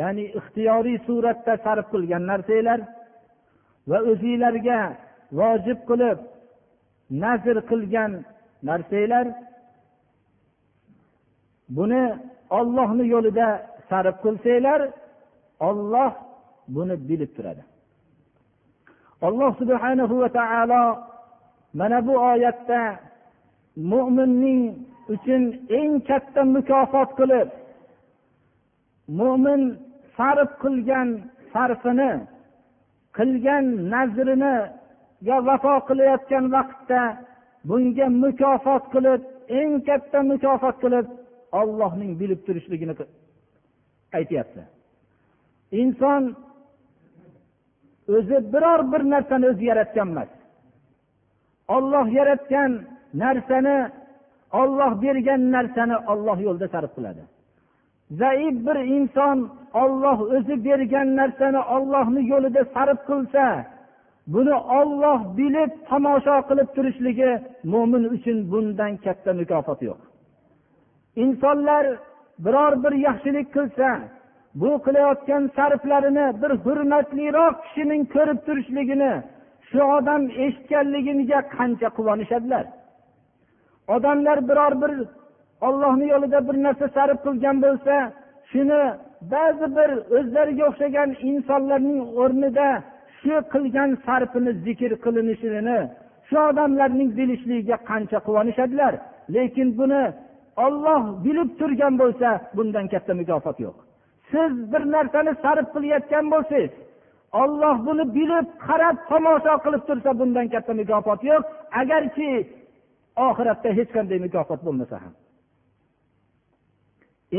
[0.00, 2.80] ya'ni ixtiyoriy suratda sarf qilgan narsanglar
[3.90, 4.80] va o'zinglarga
[5.40, 6.18] vojib qilib
[7.24, 8.12] nazr qilgan
[8.68, 9.26] narsanglar
[11.76, 12.04] buni
[12.58, 13.48] ollohni yo'lida
[13.88, 14.80] sarf qilsanglar
[15.68, 16.12] olloh
[16.74, 17.62] buni bilib turadi.
[19.26, 20.84] Alloh subhanahu va taolo
[21.78, 22.80] mana bu oyatda
[23.90, 24.60] mo'minning
[25.14, 25.42] uchun
[25.78, 27.48] eng katta mukofot qilib
[29.18, 29.62] mo'min
[30.16, 31.08] sarf qilgan
[31.52, 32.12] sarfini
[33.16, 37.02] qilgan nazriniga vafo qilayotgan vaqtda
[37.68, 39.20] bunga mukofot qilib
[39.58, 41.06] eng katta mukofot qilib
[41.52, 42.94] ollohning bilib turishligini
[44.12, 44.62] aytyapti.
[45.72, 46.22] Inson
[48.08, 50.28] o'zi biror bir narsani o'zi yaratgan emas.
[51.68, 52.70] Olloh yaratgan
[53.14, 53.90] narsani
[54.52, 57.22] olloh bergan narsani olloh yo'lida sarf qiladi.
[58.20, 59.38] Zaif bir inson
[59.82, 63.44] olloh o'zi bergan narsani ollohni yo'lida sarf qilsa
[64.34, 67.30] buni olloh bilib tomosha qilib turishligi
[67.72, 70.00] mo'min uchun bundan katta mukofot yo'q.
[71.22, 71.86] Insonlar
[72.44, 73.88] biror bir yaxshilik qilsa
[74.60, 79.12] bu qilayotgan sarflarini bir hurmatliroq kishining ko'rib turishligini
[79.68, 82.64] shu odam eshitganligiga qancha quvonishadilar?
[83.94, 84.92] Odamlar biror bir
[85.66, 87.94] ollohni yo'lida bir narsa sarf qilgan bo'lsa
[88.50, 88.82] shuni
[89.32, 92.68] ba'zi bir o'zlariga o'xshagan insonlarning o'rnida
[93.20, 95.78] shu qilgan sarfini zikr qilinishini
[96.28, 98.92] shu odamlarning bilishligiga qancha quvonishadilar?
[99.34, 100.02] Lekin buni
[100.64, 103.76] olloh bilib turgan bo'lsa bundan katta mukofot yo'q.
[104.30, 106.72] Siz bir narsani sarf qilayotgan bo'lsangiz
[107.42, 111.42] olloh buni bilib qarab tomosha qilib tursa bundan katta mukofot yo'q.
[111.80, 112.30] Agarki
[113.26, 115.12] oxiratda hech qanday mukofot bo'lmasa ham.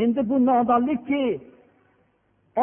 [0.02, 1.22] Endi bu nodonlikki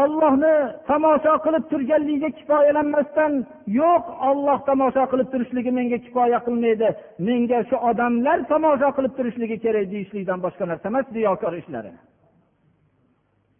[0.01, 0.55] ollohni
[0.89, 3.31] tomosha qilib turganligiga kifoyalanmasdan
[3.79, 6.88] yo'q olloh tomosha qilib turishligi menga kifoya qilmaydi.
[7.27, 11.93] Menga shu odamlar tomosha qilib turishligi kerak deyishlikdan boshqa narsa emas riyokor ishlari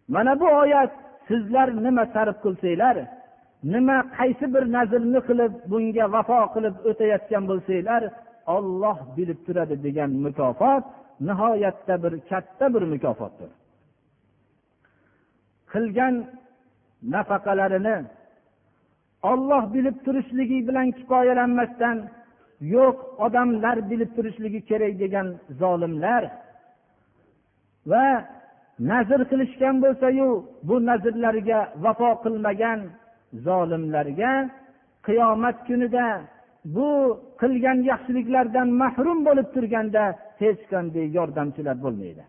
[0.08, 0.92] mana bu oyat
[1.28, 2.96] sizlar nima sarf qilsanglar
[3.74, 8.02] nima qaysi bir nazrni qilib bunga vafo qilib o'tayotgan bo'lsanglar
[8.56, 10.84] olloh bilib turadi degan mukofot
[11.28, 13.50] nihoyatda bir katta bir mukofotdir.
[15.72, 16.14] Qilgan
[17.14, 17.96] nafaqalarini
[19.30, 21.96] olloh bilib turishligi bilan kifoyalanmasdan
[22.74, 25.26] yo'q odamlar bilib turishligi kerak degan
[25.60, 26.22] zolimlar
[27.90, 28.06] va
[28.90, 30.28] nazr qilishgan bo'lsayu
[30.68, 32.80] bu nazrlariga vafo qilmagan
[33.46, 34.32] zolimlarga
[35.06, 36.06] qiyomat kunida
[36.76, 36.88] bu
[37.40, 40.04] qilgan yaxshiliklardan mahrum bo'lib turganda
[40.42, 42.24] hech qanday yordamchilar bo'lmaydi.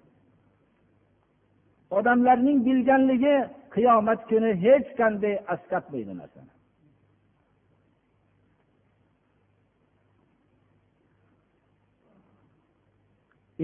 [1.92, 3.36] Odamlarning bilganligi
[3.76, 6.54] qiyomat kuni hech qanday asqatmaydi narsani.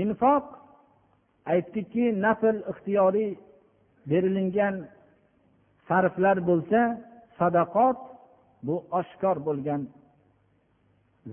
[0.04, 0.46] Infoq
[1.54, 3.32] aytdikki nafl ixtiyoriy
[4.10, 4.76] berilingan
[5.88, 6.82] sarflar bo'lsa
[7.40, 7.98] sadaqot
[8.66, 9.82] bu oshkor bo'lgan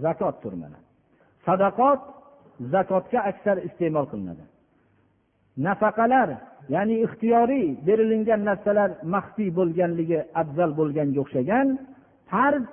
[0.04, 0.78] zakotdir mana.
[1.46, 2.00] Sadaqot
[2.74, 4.44] zakotga aksar iste'mol qilinadi.
[5.66, 6.28] Nafaqalar
[6.74, 11.66] ya'ni ixtiyoriy berilingan narsalar maxfiy bo'lganligi afzal bo'lganga o'xshagan
[12.30, 12.64] farz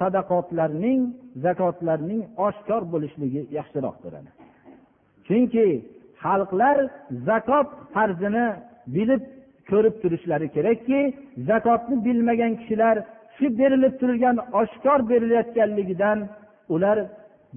[0.00, 1.00] sadaqotlarning
[1.44, 4.12] zakotlarning oshkor bo'lishligi yaxshiroqdir
[5.26, 5.66] chunki
[6.24, 6.78] xalqlar
[7.28, 8.46] zakot farzini
[8.96, 9.22] bilib
[9.70, 11.00] ko'rib turishlari kerakki
[11.50, 12.96] zakotni bilmagan kishilar
[13.36, 16.18] shu berilib turgan oshkor berilayotganligidan
[16.74, 16.98] ular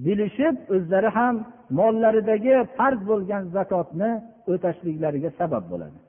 [0.04, 1.34] bilishib o'zlari ham
[1.79, 4.11] mollaridagi farz bo'lgan zakotni
[4.51, 5.99] o'tashliklariga sabab bo'ladi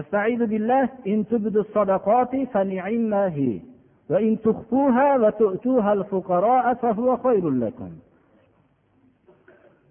[0.00, 3.52] استعيذ بالله إن تبدوا الصدقات فنعما هي
[4.10, 7.90] وإن تخفوها وتؤتوها الفقراء فهو خير لكم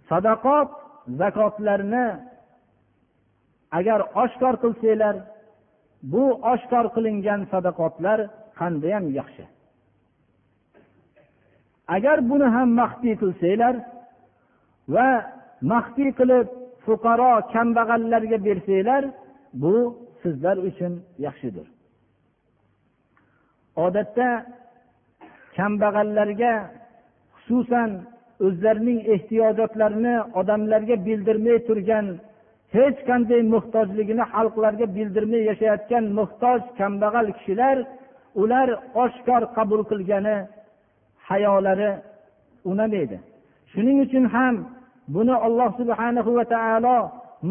[0.10, 0.70] sadaqot
[1.22, 2.08] zakotlarni
[3.78, 5.16] agar oshkor qilsanglar
[6.12, 8.20] bu oshkor qilingan sadaqotlar
[8.60, 9.46] qandayyam yaxshi
[11.96, 13.76] agar buni ham maxfiy qilsanglar
[14.95, 15.09] va
[15.73, 16.47] maxfiy qilib
[16.85, 19.03] fuqaro kambag'allarga bersanglar
[19.63, 19.75] bu
[20.23, 20.93] sizlar uchun
[21.27, 21.67] yaxshidir.
[23.85, 24.29] Odatda
[25.57, 26.53] kambag'allarga
[27.45, 27.91] xususan
[28.47, 32.07] o'zlarining ehtiyojotlarini odamlarga bildirmay turgan
[32.77, 37.77] hech qanday muhtojligini xalqlarga bildirmay yashayotgan muhtoj kambag'al kishilar
[38.43, 38.69] ular
[39.05, 40.37] oshkor qabul qilgani
[41.29, 41.91] hayolari
[42.71, 43.19] unamaydi
[43.75, 44.55] shuning uchun ham
[45.15, 46.99] buni alloh subhanahu va taolo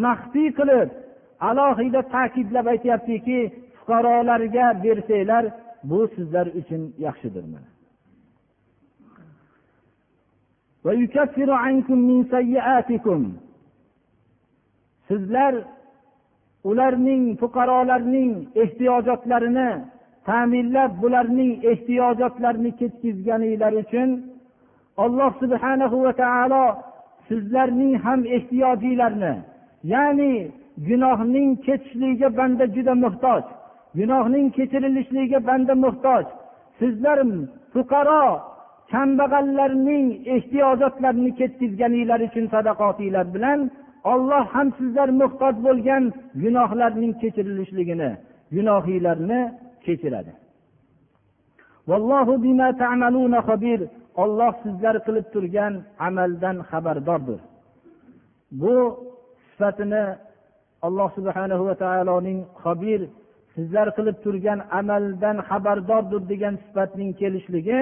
[0.06, 0.90] maxfiy qilib
[1.50, 3.40] alohida ta'kidlab aytyaptiki
[3.76, 5.44] fuqarolarga bersanglar
[5.90, 7.46] bu sizlar uchun yaxshidir
[15.08, 15.54] sizlar
[16.70, 18.32] ularning fuqarolarning
[18.64, 19.70] ehtiyojotlarini
[20.28, 24.10] ta'minlab bularning ehtiyojotlarini ketkazganinglar uchun
[24.98, 26.66] alloh subhanahu va taolo
[27.28, 29.34] sizlarning ham ehtiyojinglarni
[29.94, 30.34] ya'ni
[30.88, 33.44] gunohning ketishligiga banda juda muhtoj
[34.00, 36.26] gunohning kechirilishligiga banda muhtoj
[36.80, 37.20] sizlar
[37.74, 38.26] fuqaro
[38.94, 43.60] kambag'allarning ehtiyojotlarini ketkazganinglar uchun sadaqotinglar bilan
[44.12, 46.04] olloh ham sizlar muhtoj bo'lgan
[46.44, 48.12] gunohlarning kechirilishligini
[48.56, 49.42] gunohinglarni
[49.86, 50.32] kechiradi.
[54.22, 55.74] Olloh sizlar qilib turgan
[56.08, 57.40] amaldan xabardordir.
[58.62, 58.76] Bu
[59.50, 60.04] sifatini
[60.86, 63.02] alloh subhana va taoloning xobir
[63.56, 67.80] sizlar qilib turgan amaldan xabardordir degan sifatning kelishligi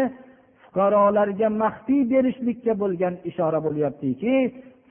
[0.64, 4.36] fuqarolarga maxfiy berishlikka bo'lgan ishora bo'lyaptiki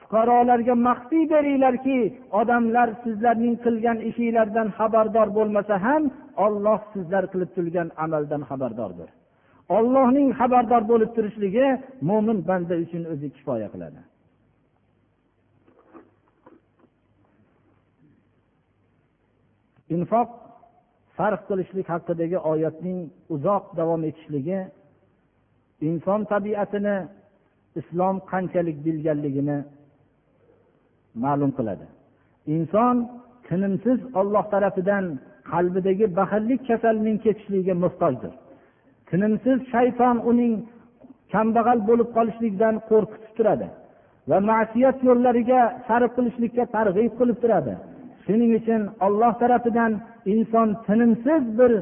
[0.00, 1.98] fuqarolarga maxfiy beringlarki
[2.40, 6.02] odamlar sizlarning qilgan ishinglardan xabardor bo'lmasa ham
[6.44, 9.08] olloh sizlar qilib turgan amaldan xabardordir.
[9.76, 11.66] Ollohning xabardor bo'lib turishligi
[12.08, 14.00] mo'min banda uchun o'zi kifoya qiladi.
[19.94, 20.28] Infoq
[21.16, 22.98] sarf qilishlik haqidagi oyatning
[23.34, 24.60] uzoq davom etishligi
[25.88, 26.96] inson tabiatini
[27.80, 29.58] islom qanchalik bilganligini
[31.24, 31.86] ma'lum qiladi.
[32.56, 32.96] Inson
[33.48, 35.04] tinimsiz olloh tarafidan
[35.50, 38.32] qalbidagi baxillik kasalining ketishligiga muhtojdir.
[39.10, 40.54] Tinimsiz shayton uning
[41.32, 43.68] kambag'al bo'lib qolishlikdan qo'rqitib turadi
[44.30, 47.74] va ma'siyat yo'llariga sarf qilishlikka targ'ib qilib turadi.
[48.24, 49.92] Shuning uchun olloh tarafidan
[50.32, 51.72] inson tinimsiz bir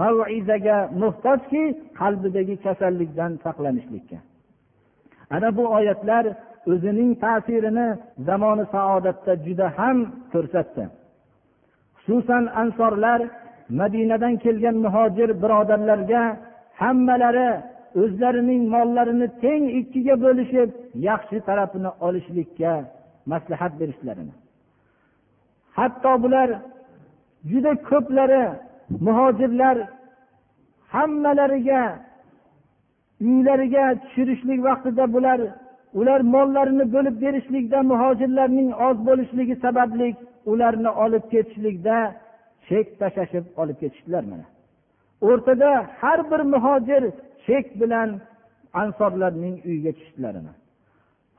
[0.00, 1.62] maizaga muhtojki
[2.00, 4.18] qalbidagi kasallikdan saqlanishlikka.
[5.34, 6.24] Ana bu oyatlar
[6.72, 7.88] o'zining ta'sirini
[8.28, 9.98] zamoni saodatda juda ham
[10.32, 10.84] ko'rsatdi.
[11.98, 13.20] Xususan ansorlar
[13.80, 16.22] madinadan kelgan muhojir birodarlarga
[16.80, 17.50] hammalari
[18.02, 20.70] o'zlarining mollarini teng ikkiga bo'lishib
[21.08, 22.72] yaxshi tarafini olishlikka
[23.32, 24.34] maslahat berishlarini.
[25.78, 26.48] Hatto bular
[27.50, 28.42] juda ko'plari
[29.06, 29.76] muhojirlar
[30.94, 31.82] hammalariga
[33.26, 35.40] uylariga tushirishlik vaqtida bular
[36.00, 40.08] ular mollarini bo'lib berishlikda muhojirlarning oz bo'lishligi sababli
[40.52, 41.96] ularni olib ketishlikda
[42.68, 44.46] chek tashlashib olib ketishdilar mana.
[45.20, 47.02] O'rtada har bir muhojir
[47.46, 48.08] chek bilan
[48.72, 50.52] ansorlarning uyiga tushdilarini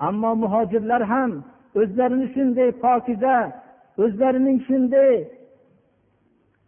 [0.08, 1.32] ammo muhojirlar ham
[1.82, 3.36] o'zlarini shunday pokiza
[4.04, 5.14] o'zlarining shunday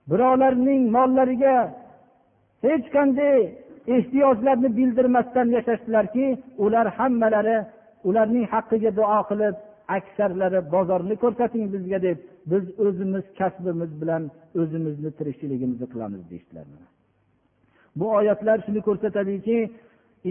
[0.10, 1.58] birovlarning mollariga
[2.66, 3.40] hech qanday
[3.96, 6.26] ehtiyojlarni bildirmasdan yashashdilarki
[6.66, 7.58] ular hammalari
[8.10, 9.56] ularning haqqiga duo qilib
[9.98, 12.18] aksarlari bozorni ko'rsating bizga deb
[12.52, 14.24] biz o'zimiz kasbimiz bilan
[14.62, 16.66] o'zimizni tirikchiligimizni qilamiz deyishdilar.
[18.00, 19.58] Bu oyatlar shuni ko'rsatadiki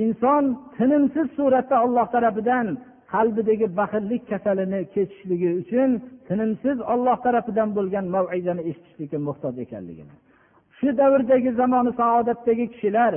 [0.03, 0.45] inson
[0.77, 2.67] tinimsiz suratda olloh tarafidan
[3.13, 5.91] qalbidagi baxillik kasalini kechishligi uchun
[6.29, 10.15] tinimsiz olloh tarafidan bo'lgan mavizani eshitishlikka muhtoj ekanligini.
[10.79, 13.13] Shu davrdagi zamoni saodatdagi kishilar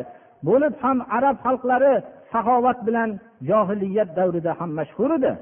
[0.47, 1.93] bo'lib ham arab xalqlari
[2.33, 3.09] saxovat bilan
[3.49, 5.33] johiliyat davrida ham mashhur edi.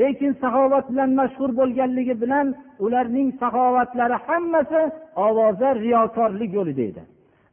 [0.00, 2.46] Lekin saxovat bilan mashhur bo'lganligi bilan
[2.84, 4.80] ularning saxovatlari hammasi
[5.26, 7.02] ovoza riyokorlik yo'lida edi.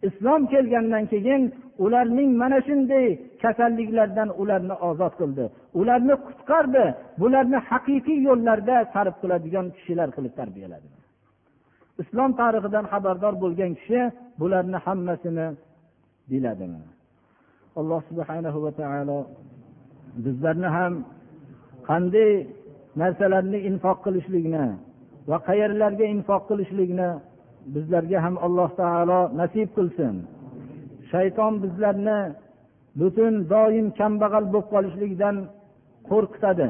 [0.08, 1.42] Islom kelgandan keyin
[1.86, 3.08] ularning mana shunday
[3.44, 5.46] kasalliklardan ularni ozod qildi.
[5.80, 6.86] Ularni qutqardi.
[7.22, 10.90] Bularni haqiqiy yo'llarda sarf qiladigan kishilar qilib tarbiyaladi
[12.02, 14.02] islom tarixidan xabardor bo'lgan kishi
[14.40, 15.48] bularni hammasini
[16.30, 16.68] biladi
[17.80, 19.20] alloh subhana va taolo
[20.24, 20.94] bizlarni ham
[21.90, 22.32] qanday
[23.02, 24.66] narsalarni infoq qilishlikni
[25.30, 27.10] va qayerlarga infoq qilishlikni
[27.74, 30.16] bizlarga ham alloh taolo nasib qilsin.
[31.12, 32.20] Shayton bizlarni
[33.00, 35.36] butun doim kambag'al bo'lib qolishlikdan
[36.10, 36.70] qo'rqitadi.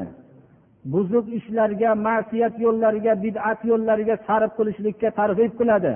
[0.92, 5.94] Buzuq ishlarga ma'siyat yo'llariga bid'at yo'llariga sarf qilishlikka targ'ib qiladi.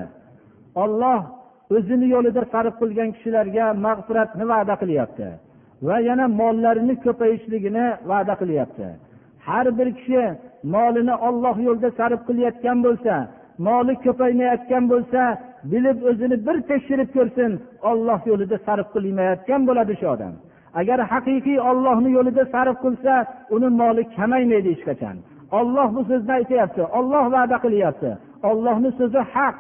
[0.83, 1.21] Olloh
[1.77, 5.29] o'zini yo'lida sarf qilgan kishilarga mag'firatni va'da qilyapti
[5.87, 8.89] va yana mollarini ko'payishligini va'da qilyapti.
[9.47, 10.23] Har bir kishi
[10.75, 13.15] molini olloh yo'lida sarf qilayotgan bo'lsa
[13.59, 15.21] moli ko'paymayotgan bo'lsa
[15.73, 17.51] bilib o'zini bir tekshirib ko'rsin
[17.91, 20.35] olloh yo'lida sarf qilmayotgan bo'ladi shu odam.
[20.81, 23.13] Agar haqiqiy ollohni yo'lida sarf qilsa
[23.55, 25.17] uni moli kamaymaydi hech qachon.
[25.59, 28.11] Olloh bu so'zni aytyapti olloh va'da qilyapti
[28.51, 29.57] ollohni so'zi haq.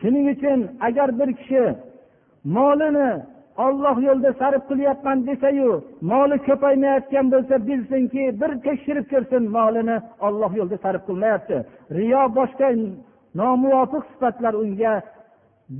[0.00, 0.58] Shuning uchun
[0.88, 1.64] agar bir kishi
[2.56, 3.10] molini
[3.66, 5.70] olloh yo'lida sarf qilyapman desayu
[6.10, 11.56] moli ko'paymayotgan bo'lsa bilsinki bir tekshirib ko'rsin molini olloh yo'lida sarf qilmayapti.
[11.98, 12.68] Riyo boshqa
[13.39, 14.93] nomuvofiq sifatlar unga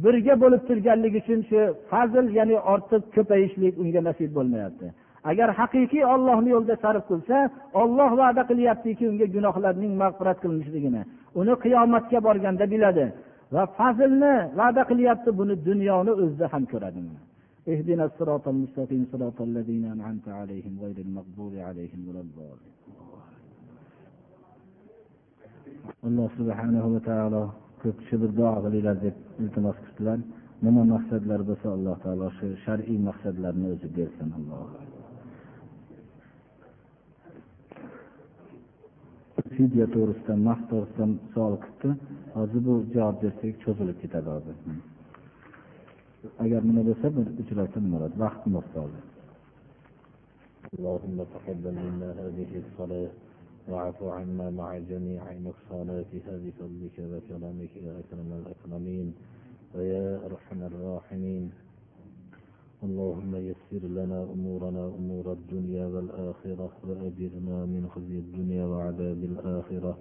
[0.03, 1.59] birga bo'lib turganligi uchun shu
[1.91, 4.87] fazl ya'ni ortiq ko'payishlik unga nasib bo'lmayapti
[5.31, 7.37] agar haqiqiy ollohni yo'lida sarf qilsa
[7.81, 11.01] olloh va'da qilyaptiki unga gunohlarning mag'firat qilinishligini
[11.39, 13.05] uni qiyomatga borganda biladi
[13.55, 17.01] va fazlni va'da qilyapti buni dunyoni o'zida ham ko'radi
[17.73, 22.73] اهدنا الصراط المستقيم صراط الذين أنعمت عليهم غير المغضوب عليهم ولا الضالين
[26.07, 27.43] alloh subhanahu va taolo
[27.81, 30.19] ko'p kishi bir duo qilinglar deb iltimos qildilar
[30.65, 34.63] nima maqsadlar bo'lsa alloh taolo shu shar'iy maqsadlarni o'zi bersin alloh
[39.55, 41.89] fidya to'g'risida mahv to'g'risida savol qilibdi
[42.37, 44.55] hozir bu javob bersak cho'zilib ketadi hozir
[46.43, 48.91] agar nima bo'lsa bir uchrashsa nima bo'ladi vaqt muhtoj
[50.75, 53.20] اللهم تقبل منا هذه الصلاة
[53.68, 59.14] واعف عنا مع جميع نقصاناتها بفضلك وكرمك يا أكرم الأكرمين
[59.74, 61.50] ويا أرحم الراحمين.
[62.82, 69.98] اللهم يسر لنا أمورنا أمور الدنيا والآخرة وأجرنا من خزي الدنيا وعذاب الآخرة.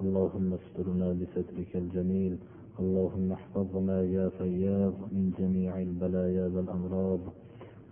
[0.00, 2.38] اللهم استرنا بسترك الجميل.
[2.80, 7.20] اللهم احفظنا يا فياض من جميع البلايا والأمراض.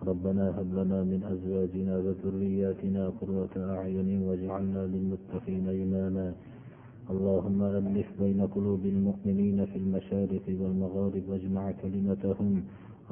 [0.07, 6.35] ربنا هب لنا من أزواجنا وذرياتنا قرة أعين واجعلنا للمتقين إماما.
[7.11, 12.63] اللهم ألف بين قلوب المؤمنين في المشارق والمغارب واجمع كلمتهم.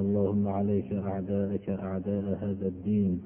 [0.01, 3.21] اللهم عليك أعداءك أعداء هذا الدين.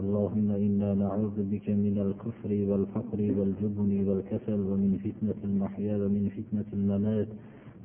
[0.00, 7.28] اللهم إنا نعوذ بك من الكفر والفقر والجبن والكسل ومن فتنة المحيا ومن فتنة الممات.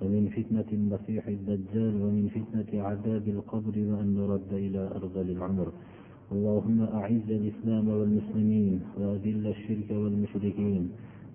[0.01, 5.71] ومن فتنة المسيح الدجال ومن فتنة عذاب القبر وأن نرد إلى أرذل العمر.
[6.31, 10.89] اللهم أعز الإسلام والمسلمين وأذل الشرك والمشركين.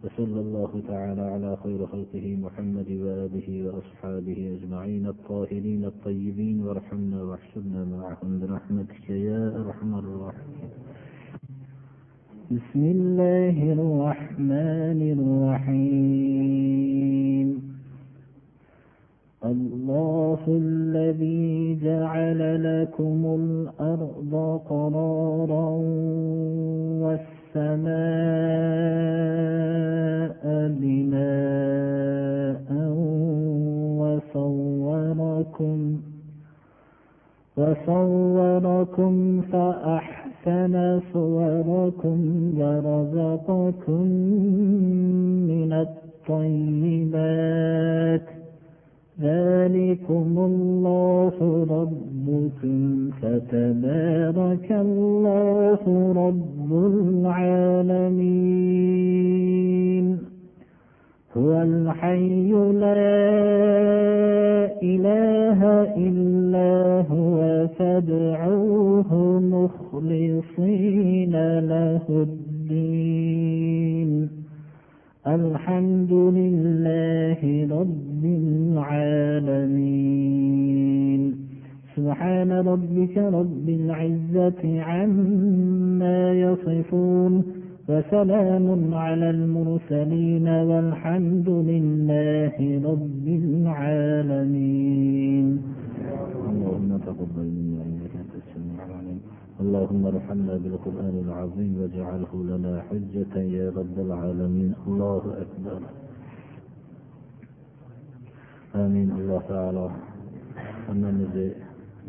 [0.05, 6.63] وصلى الله تعالى على خير خلقه محمد وآله وأصحابه أجمعين الطاهرين الطيبين.
[6.63, 10.71] وارحمنا واحشرنا معهم برحمتك يا أرحم الراحمين.
[12.51, 16.29] بسم الله الرحمن الرحيم.
[19.45, 22.41] الله الذي جعل
[22.83, 25.71] لكم الأرض قرارا
[27.03, 27.89] والسماء
[30.81, 32.69] بناء
[34.01, 35.79] وصوركم
[37.57, 42.19] وصوركم فأحسن صوركم
[42.59, 44.03] ورزقكم
[45.51, 47.48] من الطيبات
[49.21, 58.19] ذلكم الله ربكم فتبارك الله رب العالمين.
[61.37, 62.53] هو الحي
[62.85, 63.05] لا
[64.83, 65.61] إله
[65.97, 69.11] إلا هو فادعوه
[69.41, 74.11] مخلصين له الدين.
[75.27, 77.41] الحمد لله
[77.81, 80.19] رب العالمين
[81.97, 87.43] سبحان ربك رب العزة عما يصفون
[87.89, 92.57] وسلام على المرسلين والحمد لله
[92.91, 95.47] رب العالمين.
[96.51, 99.21] اللهم تقبل منا إنك أنت السميع العليم.
[99.61, 104.71] اللهم ارحمنا بالقرآن العظيم واجعله لنا حجة يا رب العالمين.
[104.87, 105.81] الله أكبر.
[108.85, 109.09] amin.
[109.19, 109.87] Alloh taolo
[110.87, 111.47] hammamizni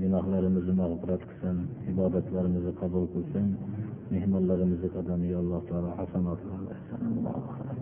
[0.01, 1.57] gunohlarimizni mag'firat qilsin
[1.91, 3.45] ibodatlarimizni qabul qilsin
[4.13, 7.78] mehmonlarimizni qadamiga alloh taolo hasanotlar